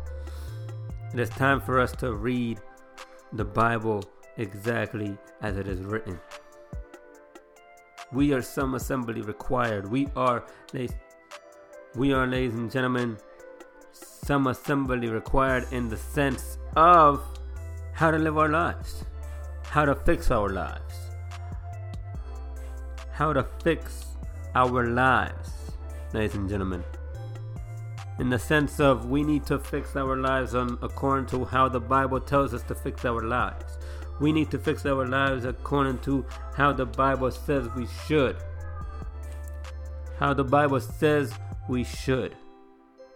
It 1.13 1.19
is 1.19 1.29
time 1.29 1.61
for 1.61 1.79
us 1.79 1.93
to 1.93 2.13
read 2.13 2.59
the 3.31 3.45
Bible 3.45 4.03
exactly 4.37 5.17
as 5.41 5.57
it 5.57 5.67
is 5.67 5.79
written. 5.79 6.19
We 8.11 8.33
are 8.33 8.41
some 8.41 8.75
assembly 8.75 9.21
required. 9.21 9.89
We 9.89 10.07
are, 10.15 10.45
we 11.95 12.13
are, 12.13 12.27
ladies 12.27 12.55
and 12.55 12.71
gentlemen, 12.71 13.17
some 13.91 14.47
assembly 14.47 15.07
required 15.07 15.65
in 15.71 15.89
the 15.89 15.97
sense 15.97 16.57
of 16.75 17.21
how 17.93 18.11
to 18.11 18.17
live 18.17 18.37
our 18.37 18.49
lives, 18.49 19.05
how 19.65 19.85
to 19.85 19.95
fix 19.95 20.31
our 20.31 20.49
lives, 20.49 20.95
how 23.11 23.33
to 23.33 23.43
fix 23.63 24.05
our 24.55 24.87
lives, 24.87 25.51
ladies 26.13 26.35
and 26.35 26.49
gentlemen 26.49 26.83
in 28.19 28.29
the 28.29 28.39
sense 28.39 28.79
of 28.79 29.09
we 29.09 29.23
need 29.23 29.45
to 29.45 29.57
fix 29.59 29.95
our 29.95 30.15
lives 30.15 30.53
on 30.53 30.77
according 30.81 31.25
to 31.25 31.45
how 31.45 31.67
the 31.67 31.79
Bible 31.79 32.19
tells 32.19 32.53
us 32.53 32.61
to 32.63 32.75
fix 32.75 33.05
our 33.05 33.21
lives. 33.21 33.77
We 34.19 34.31
need 34.31 34.51
to 34.51 34.59
fix 34.59 34.85
our 34.85 35.07
lives 35.07 35.45
according 35.45 35.99
to 35.99 36.25
how 36.55 36.73
the 36.73 36.85
Bible 36.85 37.31
says 37.31 37.67
we 37.75 37.87
should. 38.07 38.37
How 40.19 40.33
the 40.33 40.43
Bible 40.43 40.79
says 40.79 41.33
we 41.67 41.83
should. 41.83 42.35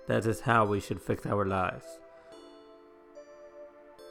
That 0.08 0.26
is 0.26 0.42
how 0.42 0.66
we 0.66 0.80
should 0.80 1.02
fix 1.02 1.26
our 1.26 1.46
lives. 1.46 1.86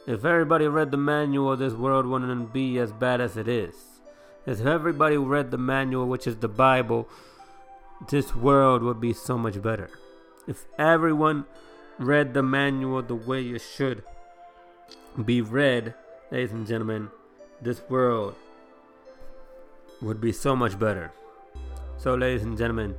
If 0.05 0.23
everybody 0.23 0.67
read 0.67 0.91
the 0.91 0.97
manual, 0.97 1.57
this 1.57 1.73
world 1.73 2.05
wouldn't 2.05 2.53
be 2.53 2.77
as 2.79 2.91
bad 2.91 3.19
as 3.19 3.35
it 3.35 3.47
is. 3.47 3.75
If 4.45 4.65
everybody 4.65 5.17
read 5.17 5.51
the 5.51 5.57
manual, 5.57 6.07
which 6.07 6.27
is 6.27 6.37
the 6.37 6.47
Bible, 6.47 7.09
this 8.09 8.33
world 8.35 8.83
would 8.83 9.01
be 9.01 9.11
so 9.11 9.37
much 9.37 9.61
better. 9.61 9.89
If 10.47 10.65
everyone 10.77 11.45
read 11.99 12.33
the 12.33 12.43
manual 12.43 13.01
the 13.01 13.15
way 13.15 13.43
it 13.49 13.61
should 13.61 14.03
be 15.25 15.41
read, 15.41 15.93
ladies 16.31 16.51
and 16.51 16.65
gentlemen, 16.65 17.09
this 17.61 17.81
world 17.89 18.35
would 20.01 20.21
be 20.21 20.31
so 20.31 20.55
much 20.55 20.79
better. 20.79 21.11
So, 21.97 22.13
ladies 22.13 22.43
and 22.43 22.57
gentlemen, 22.57 22.95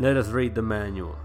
let 0.00 0.16
us 0.16 0.28
read 0.28 0.54
the 0.54 0.62
manual. 0.62 1.16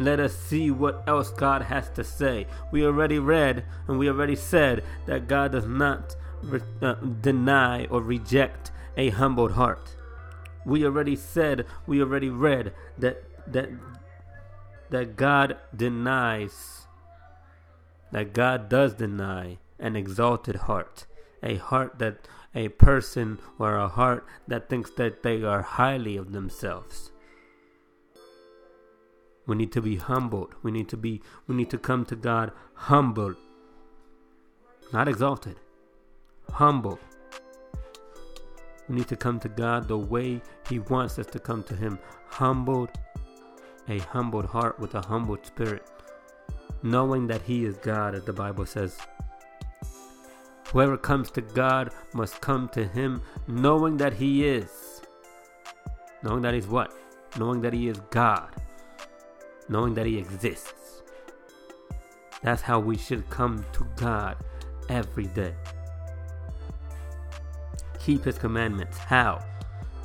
Let 0.00 0.18
us 0.18 0.36
see 0.36 0.72
what 0.72 1.04
else 1.06 1.30
God 1.30 1.62
has 1.62 1.88
to 1.90 2.02
say. 2.02 2.48
We 2.72 2.84
already 2.84 3.20
read 3.20 3.64
and 3.86 3.96
we 3.96 4.08
already 4.08 4.34
said 4.34 4.82
that 5.06 5.28
God 5.28 5.52
does 5.52 5.66
not 5.66 6.16
re- 6.42 6.60
uh, 6.82 6.94
deny 6.94 7.86
or 7.86 8.02
reject 8.02 8.72
a 8.96 9.10
humbled 9.10 9.52
heart. 9.52 9.94
We 10.66 10.84
already 10.84 11.14
said, 11.14 11.64
we 11.86 12.02
already 12.02 12.28
read 12.28 12.72
that 12.98 13.22
that 13.46 13.70
that 14.90 15.16
God 15.16 15.56
denies 15.74 16.86
that 18.10 18.32
God 18.32 18.68
does 18.68 18.94
deny 18.94 19.58
an 19.78 19.94
exalted 19.94 20.56
heart, 20.56 21.06
a 21.42 21.56
heart 21.56 22.00
that 22.00 22.26
a 22.52 22.68
person 22.68 23.38
or 23.60 23.76
a 23.76 23.86
heart 23.86 24.26
that 24.48 24.68
thinks 24.68 24.90
that 24.92 25.22
they 25.22 25.42
are 25.44 25.62
highly 25.62 26.16
of 26.16 26.32
themselves. 26.32 27.12
We 29.48 29.56
need 29.56 29.72
to 29.72 29.80
be 29.80 29.96
humbled. 29.96 30.54
We 30.62 30.70
need 30.70 30.88
to 30.90 30.96
be 30.96 31.22
we 31.48 31.56
need 31.56 31.70
to 31.70 31.78
come 31.78 32.04
to 32.06 32.14
God 32.14 32.52
humbled. 32.74 33.36
Not 34.92 35.08
exalted. 35.08 35.56
Humble. 36.52 36.98
We 38.88 38.96
need 38.96 39.08
to 39.08 39.16
come 39.16 39.40
to 39.40 39.48
God 39.48 39.88
the 39.88 39.98
way 39.98 40.42
He 40.68 40.78
wants 40.78 41.18
us 41.18 41.26
to 41.28 41.38
come 41.38 41.62
to 41.64 41.74
Him. 41.74 41.98
Humbled 42.28 42.90
a 43.88 43.98
humbled 44.00 44.44
heart 44.44 44.78
with 44.78 44.94
a 44.94 45.00
humbled 45.00 45.46
spirit, 45.46 45.82
knowing 46.82 47.26
that 47.28 47.40
He 47.40 47.64
is 47.64 47.78
God, 47.78 48.14
as 48.14 48.24
the 48.24 48.34
Bible 48.34 48.66
says. 48.66 48.98
Whoever 50.72 50.98
comes 50.98 51.30
to 51.30 51.40
God 51.40 51.90
must 52.12 52.42
come 52.42 52.68
to 52.74 52.86
Him 52.86 53.22
knowing 53.46 53.96
that 53.96 54.12
He 54.12 54.46
is. 54.46 55.00
Knowing 56.22 56.42
that 56.42 56.52
He's 56.52 56.66
what? 56.66 56.92
Knowing 57.38 57.62
that 57.62 57.72
He 57.72 57.88
is 57.88 57.98
God. 58.10 58.54
Knowing 59.68 59.94
that 59.94 60.06
He 60.06 60.18
exists. 60.18 61.02
That's 62.42 62.62
how 62.62 62.78
we 62.80 62.96
should 62.96 63.28
come 63.30 63.64
to 63.72 63.86
God 63.96 64.36
every 64.88 65.26
day. 65.26 65.54
Keep 67.98 68.24
His 68.24 68.38
commandments. 68.38 68.98
How? 68.98 69.44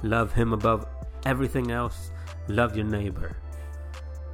Love 0.02 0.34
Him 0.34 0.54
above 0.54 0.88
everything 1.26 1.72
else. 1.72 2.12
Love 2.48 2.76
your 2.76 2.86
neighbor. 2.86 3.38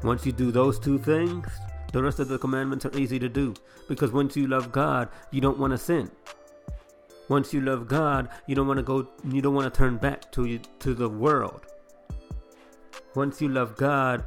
Once 0.03 0.25
you 0.25 0.31
do 0.31 0.51
those 0.51 0.79
two 0.79 0.97
things, 0.97 1.47
the 1.91 2.01
rest 2.01 2.19
of 2.19 2.27
the 2.27 2.37
commandments 2.37 2.85
are 2.85 2.97
easy 2.97 3.19
to 3.19 3.29
do. 3.29 3.53
Because 3.87 4.11
once 4.11 4.35
you 4.35 4.47
love 4.47 4.71
God, 4.71 5.09
you 5.31 5.41
don't 5.41 5.57
want 5.57 5.71
to 5.71 5.77
sin. 5.77 6.09
Once 7.27 7.53
you 7.53 7.61
love 7.61 7.87
God, 7.87 8.29
you 8.47 8.55
don't 8.55 8.67
want 8.67 8.77
to 8.77 8.83
go 8.83 9.07
you 9.25 9.41
don't 9.41 9.53
want 9.53 9.71
to 9.71 9.77
turn 9.77 9.97
back 9.97 10.31
to 10.31 10.57
to 10.57 10.93
the 10.93 11.09
world. 11.09 11.65
Once 13.15 13.41
you 13.41 13.49
love 13.49 13.75
God, 13.75 14.25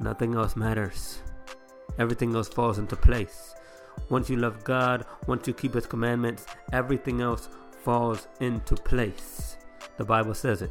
nothing 0.00 0.34
else 0.34 0.56
matters. 0.56 1.20
Everything 1.98 2.34
else 2.34 2.48
falls 2.48 2.78
into 2.78 2.96
place. 2.96 3.54
Once 4.08 4.30
you 4.30 4.36
love 4.36 4.64
God, 4.64 5.04
once 5.26 5.46
you 5.46 5.54
keep 5.54 5.74
his 5.74 5.86
commandments, 5.86 6.46
everything 6.72 7.20
else 7.20 7.48
falls 7.84 8.26
into 8.40 8.74
place. 8.74 9.56
The 9.98 10.04
Bible 10.04 10.34
says 10.34 10.62
it. 10.62 10.70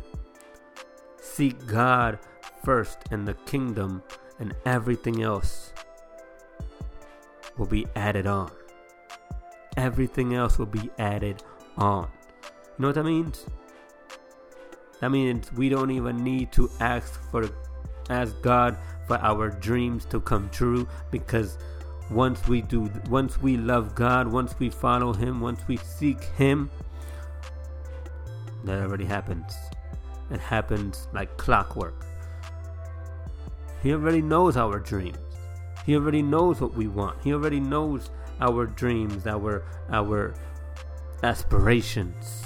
Seek 1.21 1.65
God 1.67 2.19
first 2.63 2.97
in 3.11 3.25
the 3.25 3.35
kingdom 3.45 4.03
and 4.39 4.55
everything 4.65 5.21
else 5.21 5.73
will 7.57 7.67
be 7.67 7.85
added 7.95 8.25
on. 8.25 8.51
Everything 9.77 10.33
else 10.33 10.57
will 10.57 10.65
be 10.65 10.89
added 10.97 11.43
on. 11.77 12.09
You 12.43 12.49
know 12.79 12.87
what 12.87 12.95
that 12.95 13.03
means? 13.03 13.45
That 14.99 15.11
means 15.11 15.51
we 15.53 15.69
don't 15.69 15.91
even 15.91 16.23
need 16.23 16.51
to 16.53 16.69
ask 16.79 17.21
for 17.31 17.49
ask 18.09 18.41
God 18.41 18.77
for 19.09 19.17
our 19.23 19.49
dreams 19.49 20.05
to 20.05 20.21
come 20.21 20.47
true 20.51 20.87
because 21.09 21.57
once 22.11 22.47
we 22.47 22.61
do 22.61 22.91
once 23.09 23.41
we 23.41 23.57
love 23.57 23.95
God, 23.95 24.27
once 24.27 24.53
we 24.59 24.69
follow 24.69 25.13
him, 25.13 25.41
once 25.41 25.67
we 25.67 25.77
seek 25.77 26.23
him, 26.37 26.69
that 28.65 28.83
already 28.83 29.05
happens. 29.05 29.51
It 30.29 30.39
happens 30.39 31.07
like 31.11 31.35
clockwork. 31.37 32.05
He 33.81 33.93
already 33.93 34.21
knows 34.21 34.55
our 34.57 34.79
dreams. 34.79 35.17
He 35.87 35.95
already 35.95 36.21
knows 36.21 36.61
what 36.61 36.75
we 36.75 36.87
want. 36.87 37.19
He 37.23 37.33
already 37.33 37.59
knows 37.59 38.11
our 38.39 38.67
dreams, 38.67 39.25
our 39.25 39.63
our 39.89 40.35
aspirations. 41.23 42.43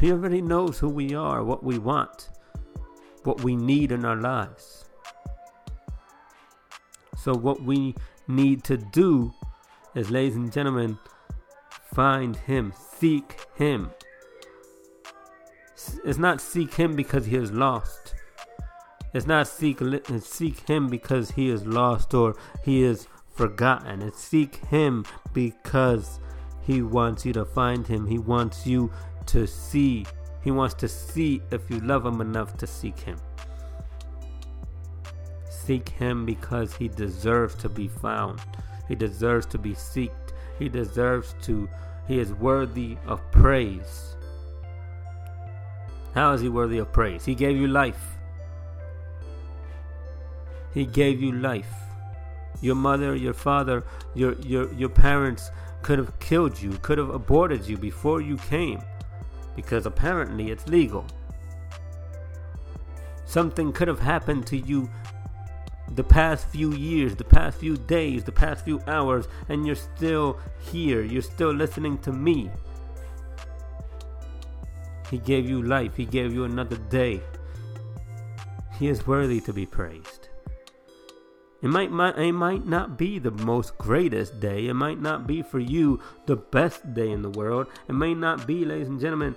He 0.00 0.10
already 0.10 0.40
knows 0.40 0.78
who 0.78 0.88
we 0.88 1.14
are, 1.14 1.44
what 1.44 1.62
we 1.62 1.76
want, 1.76 2.30
what 3.22 3.42
we 3.42 3.54
need 3.54 3.92
in 3.92 4.06
our 4.06 4.16
lives. 4.16 4.83
So 7.24 7.34
what 7.34 7.62
we 7.62 7.94
need 8.28 8.64
to 8.64 8.76
do 8.76 9.32
is 9.94 10.10
ladies 10.10 10.36
and 10.36 10.52
gentlemen, 10.52 10.98
find 11.94 12.36
him, 12.36 12.74
seek 12.98 13.46
him. 13.54 13.92
It's 16.04 16.18
not 16.18 16.42
seek 16.42 16.74
him 16.74 16.94
because 16.94 17.24
he 17.24 17.36
is 17.36 17.50
lost. 17.50 18.14
It's 19.14 19.26
not 19.26 19.48
seek 19.48 19.80
seek 20.20 20.68
him 20.68 20.88
because 20.88 21.30
he 21.30 21.48
is 21.48 21.64
lost 21.64 22.12
or 22.12 22.36
he 22.62 22.82
is 22.82 23.08
forgotten. 23.34 24.02
It's 24.02 24.22
seek 24.22 24.56
him 24.66 25.06
because 25.32 26.20
he 26.60 26.82
wants 26.82 27.24
you 27.24 27.32
to 27.32 27.46
find 27.46 27.86
him. 27.86 28.06
He 28.06 28.18
wants 28.18 28.66
you 28.66 28.92
to 29.26 29.46
see. 29.46 30.04
He 30.42 30.50
wants 30.50 30.74
to 30.74 30.88
see 30.88 31.40
if 31.50 31.70
you 31.70 31.80
love 31.80 32.04
him 32.04 32.20
enough 32.20 32.58
to 32.58 32.66
seek 32.66 32.98
him. 33.00 33.16
Seek 35.64 35.88
him 35.88 36.26
because 36.26 36.74
he 36.74 36.88
deserves 36.88 37.54
to 37.56 37.70
be 37.70 37.88
found. 37.88 38.40
He 38.86 38.94
deserves 38.94 39.46
to 39.46 39.58
be 39.58 39.72
seeked. 39.72 40.34
He 40.58 40.68
deserves 40.68 41.34
to 41.42 41.68
he 42.06 42.18
is 42.18 42.34
worthy 42.34 42.98
of 43.06 43.22
praise. 43.30 44.14
How 46.14 46.32
is 46.32 46.42
he 46.42 46.50
worthy 46.50 46.78
of 46.78 46.92
praise? 46.92 47.24
He 47.24 47.34
gave 47.34 47.56
you 47.56 47.66
life. 47.66 48.18
He 50.74 50.84
gave 50.84 51.22
you 51.22 51.32
life. 51.32 51.72
Your 52.60 52.74
mother, 52.74 53.16
your 53.16 53.32
father, 53.32 53.84
your 54.14 54.34
your 54.40 54.70
your 54.74 54.90
parents 54.90 55.50
could 55.80 55.98
have 55.98 56.18
killed 56.18 56.60
you, 56.60 56.72
could 56.82 56.98
have 56.98 57.10
aborted 57.10 57.66
you 57.66 57.78
before 57.78 58.20
you 58.20 58.36
came 58.36 58.82
because 59.56 59.86
apparently 59.86 60.50
it's 60.50 60.66
legal. 60.68 61.06
Something 63.24 63.72
could 63.72 63.88
have 63.88 64.00
happened 64.00 64.46
to 64.48 64.58
you 64.58 64.90
the 65.88 66.04
past 66.04 66.48
few 66.48 66.72
years, 66.72 67.14
the 67.14 67.24
past 67.24 67.58
few 67.58 67.76
days, 67.76 68.24
the 68.24 68.32
past 68.32 68.64
few 68.64 68.80
hours, 68.86 69.28
and 69.48 69.66
you're 69.66 69.74
still 69.74 70.38
here. 70.58 71.02
You're 71.02 71.22
still 71.22 71.52
listening 71.52 71.98
to 71.98 72.12
me. 72.12 72.50
He 75.10 75.18
gave 75.18 75.48
you 75.48 75.62
life, 75.62 75.96
He 75.96 76.04
gave 76.04 76.32
you 76.32 76.44
another 76.44 76.76
day. 76.76 77.20
He 78.78 78.88
is 78.88 79.06
worthy 79.06 79.40
to 79.42 79.52
be 79.52 79.66
praised. 79.66 80.28
It 81.62 81.68
might, 81.68 81.90
might, 81.90 82.18
it 82.18 82.32
might 82.32 82.66
not 82.66 82.98
be 82.98 83.18
the 83.18 83.30
most 83.30 83.78
greatest 83.78 84.38
day. 84.38 84.66
It 84.66 84.74
might 84.74 85.00
not 85.00 85.26
be 85.26 85.40
for 85.40 85.58
you 85.58 85.98
the 86.26 86.36
best 86.36 86.92
day 86.92 87.10
in 87.10 87.22
the 87.22 87.30
world. 87.30 87.68
It 87.88 87.94
may 87.94 88.12
not 88.12 88.46
be, 88.46 88.66
ladies 88.66 88.88
and 88.88 89.00
gentlemen, 89.00 89.34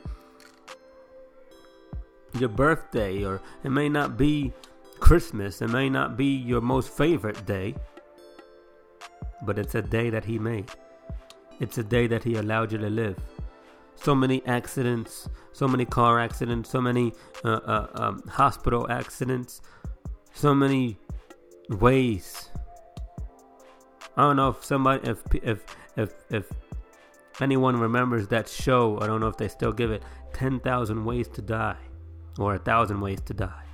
your 2.37 2.49
birthday, 2.49 3.23
or 3.23 3.39
it 3.63 3.69
may 3.69 3.87
not 3.87 4.17
be 4.17 4.51
Christmas. 4.99 5.61
It 5.61 5.69
may 5.69 5.89
not 5.89 6.17
be 6.17 6.25
your 6.25 6.61
most 6.61 6.89
favorite 6.89 7.45
day, 7.45 7.75
but 9.43 9.57
it's 9.57 9.75
a 9.75 9.81
day 9.81 10.09
that 10.09 10.25
He 10.25 10.39
made. 10.39 10.69
It's 11.59 11.77
a 11.77 11.83
day 11.83 12.07
that 12.07 12.23
He 12.23 12.35
allowed 12.35 12.71
you 12.71 12.77
to 12.77 12.89
live. 12.89 13.17
So 13.95 14.13
many 14.13 14.45
accidents, 14.45 15.27
so 15.53 15.67
many 15.67 15.85
car 15.85 16.19
accidents, 16.19 16.69
so 16.69 16.79
many 16.79 17.13
uh, 17.43 17.59
uh, 17.65 17.87
um, 17.95 18.23
hospital 18.27 18.89
accidents, 18.91 19.61
so 20.33 20.53
many 20.53 20.97
ways. 21.69 22.49
I 24.15 24.21
don't 24.21 24.35
know 24.35 24.49
if 24.49 24.63
somebody, 24.63 25.09
if 25.09 25.21
if 25.43 25.63
if 25.95 26.13
if 26.29 26.51
anyone 27.41 27.79
remembers 27.79 28.27
that 28.29 28.47
show. 28.47 28.99
I 29.01 29.07
don't 29.07 29.19
know 29.19 29.27
if 29.27 29.37
they 29.37 29.47
still 29.47 29.71
give 29.71 29.91
it. 29.91 30.03
Ten 30.33 30.59
thousand 30.59 31.03
ways 31.05 31.27
to 31.29 31.41
die, 31.41 31.77
or 32.39 32.55
a 32.55 32.59
thousand 32.59 33.01
ways 33.01 33.21
to 33.21 33.33
die. 33.33 33.66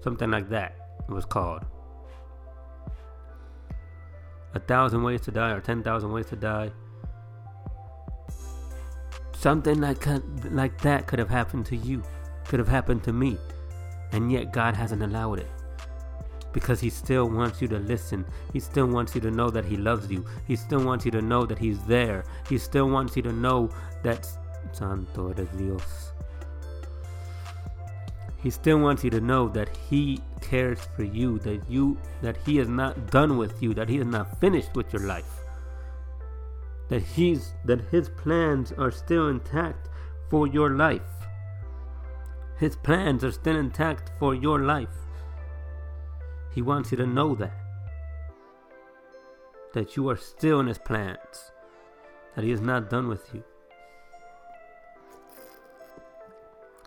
Something 0.00 0.30
like 0.30 0.48
that. 0.50 0.76
It 1.08 1.12
was 1.12 1.24
called. 1.24 1.64
A 4.54 4.60
thousand 4.60 5.02
ways 5.02 5.20
to 5.22 5.30
die, 5.30 5.50
or 5.50 5.60
ten 5.60 5.82
thousand 5.82 6.12
ways 6.12 6.26
to 6.26 6.36
die. 6.36 6.70
Something 9.32 9.80
like 9.80 10.06
uh, 10.06 10.20
like 10.50 10.80
that 10.80 11.06
could 11.06 11.18
have 11.18 11.30
happened 11.30 11.66
to 11.66 11.76
you, 11.76 12.02
could 12.46 12.58
have 12.58 12.68
happened 12.68 13.04
to 13.04 13.12
me, 13.12 13.38
and 14.12 14.32
yet 14.32 14.52
God 14.52 14.74
hasn't 14.74 15.02
allowed 15.02 15.38
it 15.38 15.50
because 16.52 16.80
he 16.80 16.90
still 16.90 17.28
wants 17.28 17.60
you 17.62 17.68
to 17.68 17.78
listen. 17.78 18.24
He 18.52 18.60
still 18.60 18.86
wants 18.86 19.14
you 19.14 19.20
to 19.20 19.30
know 19.30 19.50
that 19.50 19.64
he 19.64 19.76
loves 19.76 20.10
you. 20.10 20.24
He 20.46 20.56
still 20.56 20.82
wants 20.84 21.04
you 21.04 21.10
to 21.12 21.22
know 21.22 21.46
that 21.46 21.58
he's 21.58 21.80
there. 21.84 22.24
He 22.48 22.58
still 22.58 22.88
wants 22.88 23.16
you 23.16 23.22
to 23.22 23.32
know 23.32 23.70
that 24.02 24.28
Santo 24.72 25.32
de 25.32 25.44
Dios. 25.44 26.12
He 28.40 28.50
still 28.50 28.78
wants 28.78 29.02
you 29.02 29.10
to 29.10 29.20
know 29.20 29.48
that 29.48 29.76
he 29.90 30.20
cares 30.40 30.78
for 30.94 31.02
you, 31.02 31.38
that 31.40 31.68
you 31.68 31.98
that 32.22 32.36
he 32.46 32.58
is 32.58 32.68
not 32.68 33.10
done 33.10 33.36
with 33.36 33.62
you, 33.62 33.74
that 33.74 33.88
he 33.88 33.98
is 33.98 34.06
not 34.06 34.40
finished 34.40 34.74
with 34.74 34.92
your 34.92 35.02
life. 35.02 35.40
That 36.88 37.02
he's 37.02 37.52
that 37.64 37.80
his 37.90 38.08
plans 38.08 38.72
are 38.72 38.90
still 38.90 39.28
intact 39.28 39.88
for 40.30 40.46
your 40.46 40.70
life. 40.70 41.02
His 42.58 42.74
plans 42.74 43.22
are 43.22 43.30
still 43.30 43.56
intact 43.56 44.10
for 44.18 44.34
your 44.34 44.60
life. 44.60 45.06
He 46.52 46.62
wants 46.62 46.90
you 46.90 46.98
to 46.98 47.06
know 47.06 47.36
that. 47.36 47.56
That 49.74 49.96
you 49.96 50.08
are 50.08 50.16
still 50.16 50.58
in 50.58 50.66
His 50.66 50.78
plans. 50.78 51.52
That 52.34 52.44
He 52.44 52.50
is 52.50 52.60
not 52.60 52.90
done 52.90 53.06
with 53.06 53.32
you. 53.32 53.44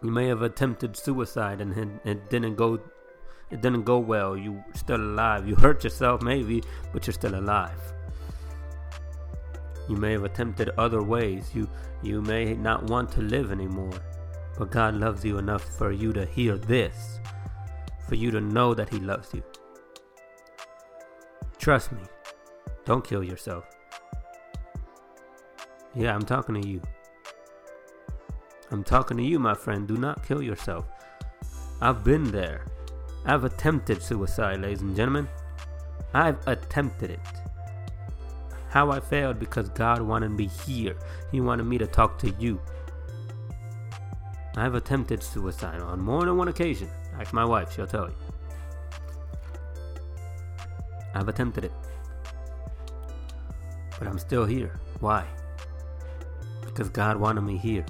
You 0.04 0.10
may 0.12 0.28
have 0.28 0.42
attempted 0.42 0.98
suicide 0.98 1.62
and 1.62 2.00
it 2.06 2.30
didn't 2.30 2.56
go 2.56 2.80
it 3.52 3.62
didn't 3.62 3.84
go 3.84 4.00
well. 4.00 4.38
You 4.38 4.64
still 4.74 5.02
alive. 5.02 5.48
You 5.48 5.56
hurt 5.56 5.84
yourself 5.84 6.22
maybe, 6.22 6.64
but 6.94 7.06
you're 7.06 7.14
still 7.14 7.36
alive. 7.36 7.94
You 9.90 9.98
may 9.98 10.14
have 10.14 10.24
attempted 10.24 10.70
other 10.78 11.04
ways. 11.04 11.52
You 11.54 11.70
you 12.02 12.22
may 12.22 12.54
not 12.54 12.90
want 12.90 13.12
to 13.12 13.22
live 13.22 13.52
anymore. 13.52 13.94
But 14.58 14.72
God 14.72 14.96
loves 14.96 15.24
you 15.24 15.38
enough 15.38 15.64
for 15.64 15.92
you 15.92 16.14
to 16.14 16.26
hear 16.26 16.58
this. 16.58 17.20
For 18.08 18.16
you 18.16 18.32
to 18.32 18.42
know 18.42 18.74
that 18.74 18.90
he 18.90 19.00
loves 19.00 19.34
you. 19.34 19.44
Trust 21.58 21.92
me. 21.92 22.02
Don't 22.86 23.04
kill 23.04 23.24
yourself. 23.24 23.66
Yeah, 25.94 26.16
I'm 26.16 26.24
talking 26.24 26.60
to 26.60 26.68
you. 26.68 26.82
I'm 28.72 28.84
talking 28.86 29.18
to 29.18 29.24
you, 29.24 29.38
my 29.38 29.54
friend. 29.54 29.88
Do 29.88 29.98
not 29.98 30.26
kill 30.26 30.42
yourself. 30.42 30.86
I've 31.82 32.04
been 32.04 32.32
there. 32.32 32.66
I've 33.26 33.44
attempted 33.44 34.02
suicide, 34.02 34.62
ladies 34.62 34.82
and 34.82 34.96
gentlemen. 34.96 35.28
I've 36.14 36.38
attempted 36.48 37.12
it. 37.12 37.20
How 38.70 38.90
I 38.90 39.02
failed 39.02 39.40
because 39.40 39.68
God 39.70 40.02
wanted 40.02 40.32
me 40.32 40.48
here. 40.48 40.96
He 41.32 41.42
wanted 41.42 41.64
me 41.64 41.78
to 41.78 41.88
talk 41.88 42.18
to 42.20 42.30
you. 42.40 42.62
I've 44.56 44.76
attempted 44.76 45.22
suicide 45.22 45.82
on 45.82 46.00
more 46.00 46.26
than 46.26 46.38
one 46.38 46.48
occasion. 46.48 46.90
Ask 47.20 47.34
my 47.34 47.46
wife, 47.46 47.74
she'll 47.74 47.88
tell 47.88 48.08
you. 48.08 48.16
I've 51.14 51.28
attempted 51.28 51.66
it. 51.66 51.74
But 54.00 54.08
I'm 54.08 54.18
still 54.20 54.46
here. 54.46 54.80
Why? 55.02 55.26
Because 56.64 56.90
God 56.90 57.18
wanted 57.18 57.42
me 57.42 57.58
here. 57.58 57.86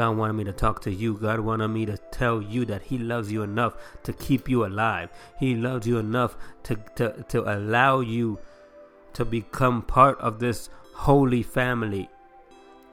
God 0.00 0.16
wanted 0.16 0.32
me 0.32 0.44
to 0.44 0.52
talk 0.54 0.80
to 0.84 0.90
you. 0.90 1.12
God 1.12 1.40
wanted 1.40 1.68
me 1.68 1.84
to 1.84 1.98
tell 1.98 2.40
you 2.40 2.64
that 2.64 2.80
He 2.80 2.96
loves 2.96 3.30
you 3.30 3.42
enough 3.42 3.74
to 4.04 4.14
keep 4.14 4.48
you 4.48 4.64
alive. 4.64 5.10
He 5.38 5.54
loves 5.54 5.86
you 5.86 5.98
enough 5.98 6.38
to, 6.62 6.76
to, 6.94 7.22
to 7.28 7.54
allow 7.54 8.00
you 8.00 8.38
to 9.12 9.26
become 9.26 9.82
part 9.82 10.18
of 10.18 10.38
this 10.38 10.70
holy 10.94 11.42
family, 11.42 12.08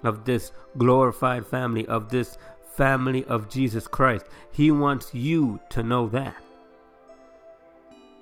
of 0.03 0.25
this 0.25 0.51
glorified 0.77 1.47
family, 1.47 1.87
of 1.87 2.09
this 2.09 2.37
family 2.75 3.23
of 3.23 3.47
Jesus 3.47 3.87
Christ. 3.87 4.25
He 4.51 4.69
wants 4.69 5.13
you 5.13 5.61
to 5.69 5.83
know 5.83 6.09
that. 6.09 6.35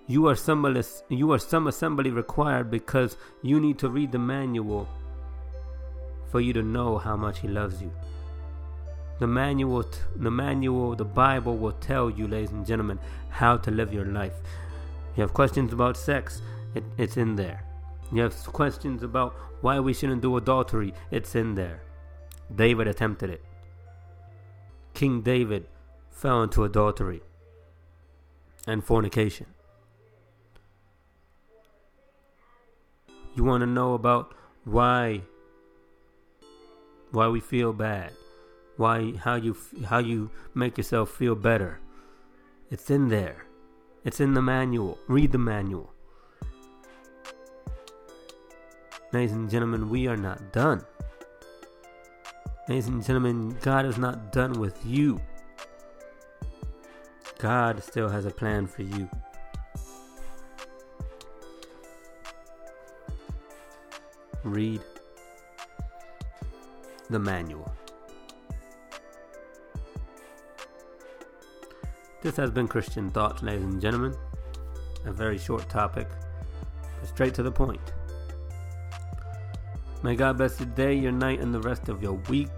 You 0.05 0.27
are 0.27 0.35
some 0.35 0.79
you 1.09 1.31
are 1.31 1.39
some 1.39 1.65
assembly 1.65 2.11
required 2.11 2.69
because 2.69 3.17
you 3.41 3.59
need 3.59 3.79
to 3.79 3.89
read 3.89 4.11
the 4.11 4.19
manual 4.19 4.87
for 6.29 6.39
you 6.39 6.53
to 6.53 6.61
know 6.61 6.99
how 6.99 7.15
much 7.15 7.39
he 7.39 7.47
loves 7.47 7.81
you. 7.81 7.91
The 9.20 9.28
manual 9.28 9.86
the 10.16 10.32
manual, 10.32 10.95
the 10.95 11.05
Bible 11.05 11.57
will 11.57 11.72
tell 11.74 12.09
you, 12.09 12.28
ladies 12.28 12.51
and 12.51 12.66
gentlemen, 12.66 12.99
how 13.30 13.57
to 13.57 13.72
live 13.72 13.93
your 13.93 14.05
life. 14.05 14.34
You 15.16 15.22
have 15.22 15.34
questions 15.34 15.72
about 15.72 15.95
sex, 15.95 16.41
it, 16.74 16.84
it's 16.97 17.18
in 17.18 17.36
there. 17.36 17.63
You 18.11 18.24
have 18.24 18.36
questions 18.47 19.03
about 19.03 19.34
why 19.61 19.80
we 19.80 19.93
shouldn't 19.93 20.22
do 20.22 20.36
adultery, 20.38 20.93
it's 21.11 21.36
in 21.36 21.55
there. 21.55 21.82
David 22.53 22.88
attempted 22.88 23.30
it. 23.30 23.43
King 24.93 25.22
David 25.22 25.68
fell 26.11 26.43
into 26.43 26.63
adultery 26.63 27.22
and 28.68 28.84
fornication. 28.84 29.47
You 33.36 33.43
want 33.43 33.61
to 33.61 33.68
know 33.68 33.93
about 33.93 34.34
why 34.63 35.22
why 37.11 37.28
we 37.28 37.39
feel 37.39 37.72
bad, 37.72 38.11
why 38.78 39.13
how 39.23 39.36
you 39.36 39.55
how 39.86 39.99
you 39.99 40.30
make 40.53 40.78
yourself 40.78 41.09
feel 41.09 41.36
better. 41.36 41.80
It's 42.69 42.89
in 42.89 43.09
there. 43.09 43.45
It's 44.03 44.19
in 44.19 44.34
the 44.34 44.41
manual. 44.41 44.97
Read 45.07 45.32
the 45.32 45.38
manual. 45.38 45.91
Ladies 49.13 49.32
and 49.32 49.49
gentlemen, 49.49 49.89
we 49.89 50.07
are 50.07 50.17
not 50.17 50.51
done. 50.51 50.84
Ladies 52.67 52.88
and 52.88 53.03
gentlemen, 53.03 53.55
God 53.61 53.86
is 53.86 53.97
not 53.97 54.32
done 54.32 54.53
with 54.59 54.78
you. 54.86 55.21
God 57.38 57.84
still 57.84 58.09
has 58.09 58.26
a 58.26 58.32
plan 58.32 58.67
for 58.67 58.82
you. 58.82 59.09
read 64.45 64.80
the 67.09 67.19
manual. 67.19 67.73
This 72.26 72.38
has 72.38 72.49
been 72.49 72.67
Christian 72.67 73.11
Thoughts, 73.11 73.43
ladies 73.43 73.65
and 73.65 73.80
gentlemen. 73.80 74.15
A 75.05 75.11
very 75.11 75.38
short 75.38 75.69
topic, 75.69 76.07
but 76.99 77.07
straight 77.07 77.36
to 77.36 77.43
the 77.43 77.51
point. 77.51 77.93
May 80.01 80.15
God 80.15 80.38
bless 80.38 80.59
your 80.59 80.69
day, 80.69 80.95
your 80.95 81.11
night, 81.11 81.39
and 81.39 81.53
the 81.53 81.59
rest 81.59 81.88
of 81.88 82.01
your 82.01 82.13
week. 82.28 82.49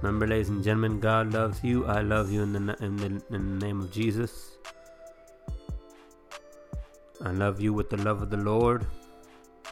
Remember, 0.00 0.28
ladies 0.28 0.48
and 0.48 0.62
gentlemen, 0.62 1.00
God 1.00 1.32
loves 1.32 1.64
you. 1.64 1.86
I 1.86 2.02
love 2.02 2.30
you 2.30 2.44
in 2.44 2.52
the, 2.52 2.76
in 2.80 2.96
the, 2.98 3.06
in 3.34 3.58
the 3.58 3.66
name 3.66 3.80
of 3.80 3.90
Jesus. 3.90 4.52
I 7.20 7.32
love 7.32 7.60
you 7.60 7.72
with 7.72 7.90
the 7.90 7.96
love 7.96 8.22
of 8.22 8.30
the 8.30 8.36
Lord. 8.36 8.86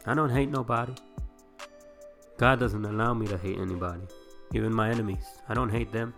I 0.04 0.14
don't 0.14 0.30
hate 0.30 0.50
nobody. 0.50 0.94
God 2.38 2.58
doesn't 2.58 2.84
allow 2.84 3.14
me 3.14 3.28
to 3.28 3.38
hate 3.38 3.60
anybody, 3.60 4.02
even 4.52 4.74
my 4.74 4.90
enemies. 4.90 5.24
I 5.48 5.54
don't 5.54 5.70
hate 5.70 5.92
them. 5.92 6.12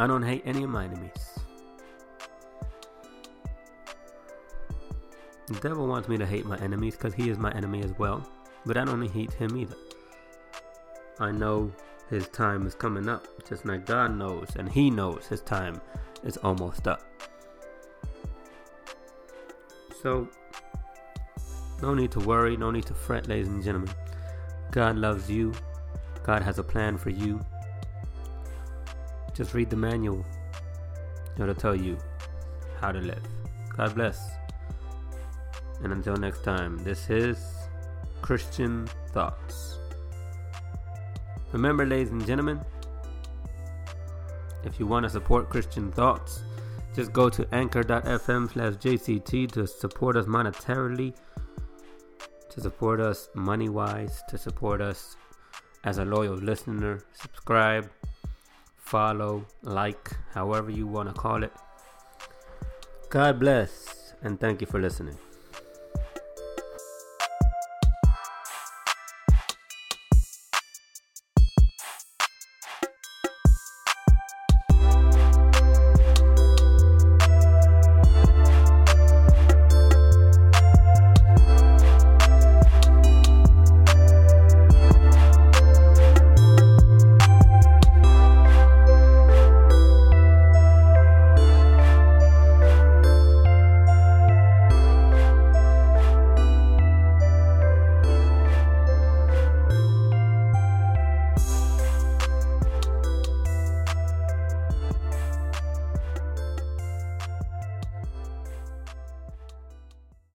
I 0.00 0.06
don't 0.06 0.22
hate 0.22 0.40
any 0.46 0.62
of 0.62 0.70
my 0.70 0.84
enemies. 0.84 1.38
The 5.46 5.60
devil 5.60 5.86
wants 5.86 6.08
me 6.08 6.16
to 6.16 6.24
hate 6.24 6.46
my 6.46 6.56
enemies 6.56 6.96
because 6.96 7.12
he 7.12 7.28
is 7.28 7.36
my 7.36 7.52
enemy 7.52 7.82
as 7.82 7.92
well. 7.98 8.26
But 8.64 8.78
I 8.78 8.86
don't 8.86 9.06
hate 9.08 9.30
him 9.34 9.58
either. 9.58 9.76
I 11.18 11.30
know 11.32 11.70
his 12.08 12.28
time 12.28 12.66
is 12.66 12.74
coming 12.74 13.10
up, 13.10 13.26
just 13.46 13.66
like 13.66 13.84
God 13.84 14.16
knows, 14.16 14.48
and 14.56 14.72
he 14.72 14.88
knows 14.88 15.26
his 15.26 15.42
time 15.42 15.78
is 16.24 16.38
almost 16.38 16.88
up. 16.88 17.02
So, 20.00 20.26
no 21.82 21.92
need 21.92 22.10
to 22.12 22.20
worry, 22.20 22.56
no 22.56 22.70
need 22.70 22.86
to 22.86 22.94
fret, 22.94 23.28
ladies 23.28 23.48
and 23.48 23.62
gentlemen. 23.62 23.92
God 24.70 24.96
loves 24.96 25.30
you, 25.30 25.52
God 26.22 26.40
has 26.40 26.58
a 26.58 26.64
plan 26.64 26.96
for 26.96 27.10
you. 27.10 27.44
Just 29.34 29.54
read 29.54 29.70
the 29.70 29.76
manual, 29.76 30.24
it'll 31.38 31.54
tell 31.54 31.76
you 31.76 31.96
how 32.80 32.92
to 32.92 32.98
live. 33.00 33.22
God 33.76 33.94
bless. 33.94 34.30
And 35.82 35.92
until 35.92 36.16
next 36.16 36.44
time, 36.44 36.78
this 36.78 37.08
is 37.08 37.38
Christian 38.22 38.86
Thoughts. 39.12 39.78
Remember, 41.52 41.86
ladies 41.86 42.10
and 42.10 42.24
gentlemen, 42.26 42.60
if 44.64 44.78
you 44.78 44.86
want 44.86 45.04
to 45.04 45.10
support 45.10 45.48
Christian 45.48 45.90
Thoughts, 45.90 46.42
just 46.94 47.12
go 47.12 47.28
to 47.30 47.46
anchor.fm 47.54 48.52
slash 48.52 48.74
JCT 48.74 49.52
to 49.52 49.66
support 49.66 50.16
us 50.16 50.26
monetarily, 50.26 51.14
to 52.50 52.60
support 52.60 53.00
us 53.00 53.28
money 53.34 53.68
wise, 53.68 54.22
to 54.28 54.36
support 54.36 54.80
us 54.80 55.16
as 55.84 55.98
a 55.98 56.04
loyal 56.04 56.34
listener. 56.34 57.00
Subscribe, 57.12 57.88
follow, 58.90 59.46
like, 59.62 60.10
however 60.34 60.70
you 60.70 60.84
want 60.84 61.08
to 61.08 61.14
call 61.14 61.44
it. 61.44 61.52
God 63.08 63.38
bless, 63.38 64.14
and 64.22 64.40
thank 64.40 64.60
you 64.60 64.66
for 64.66 64.80
listening. 64.80 65.16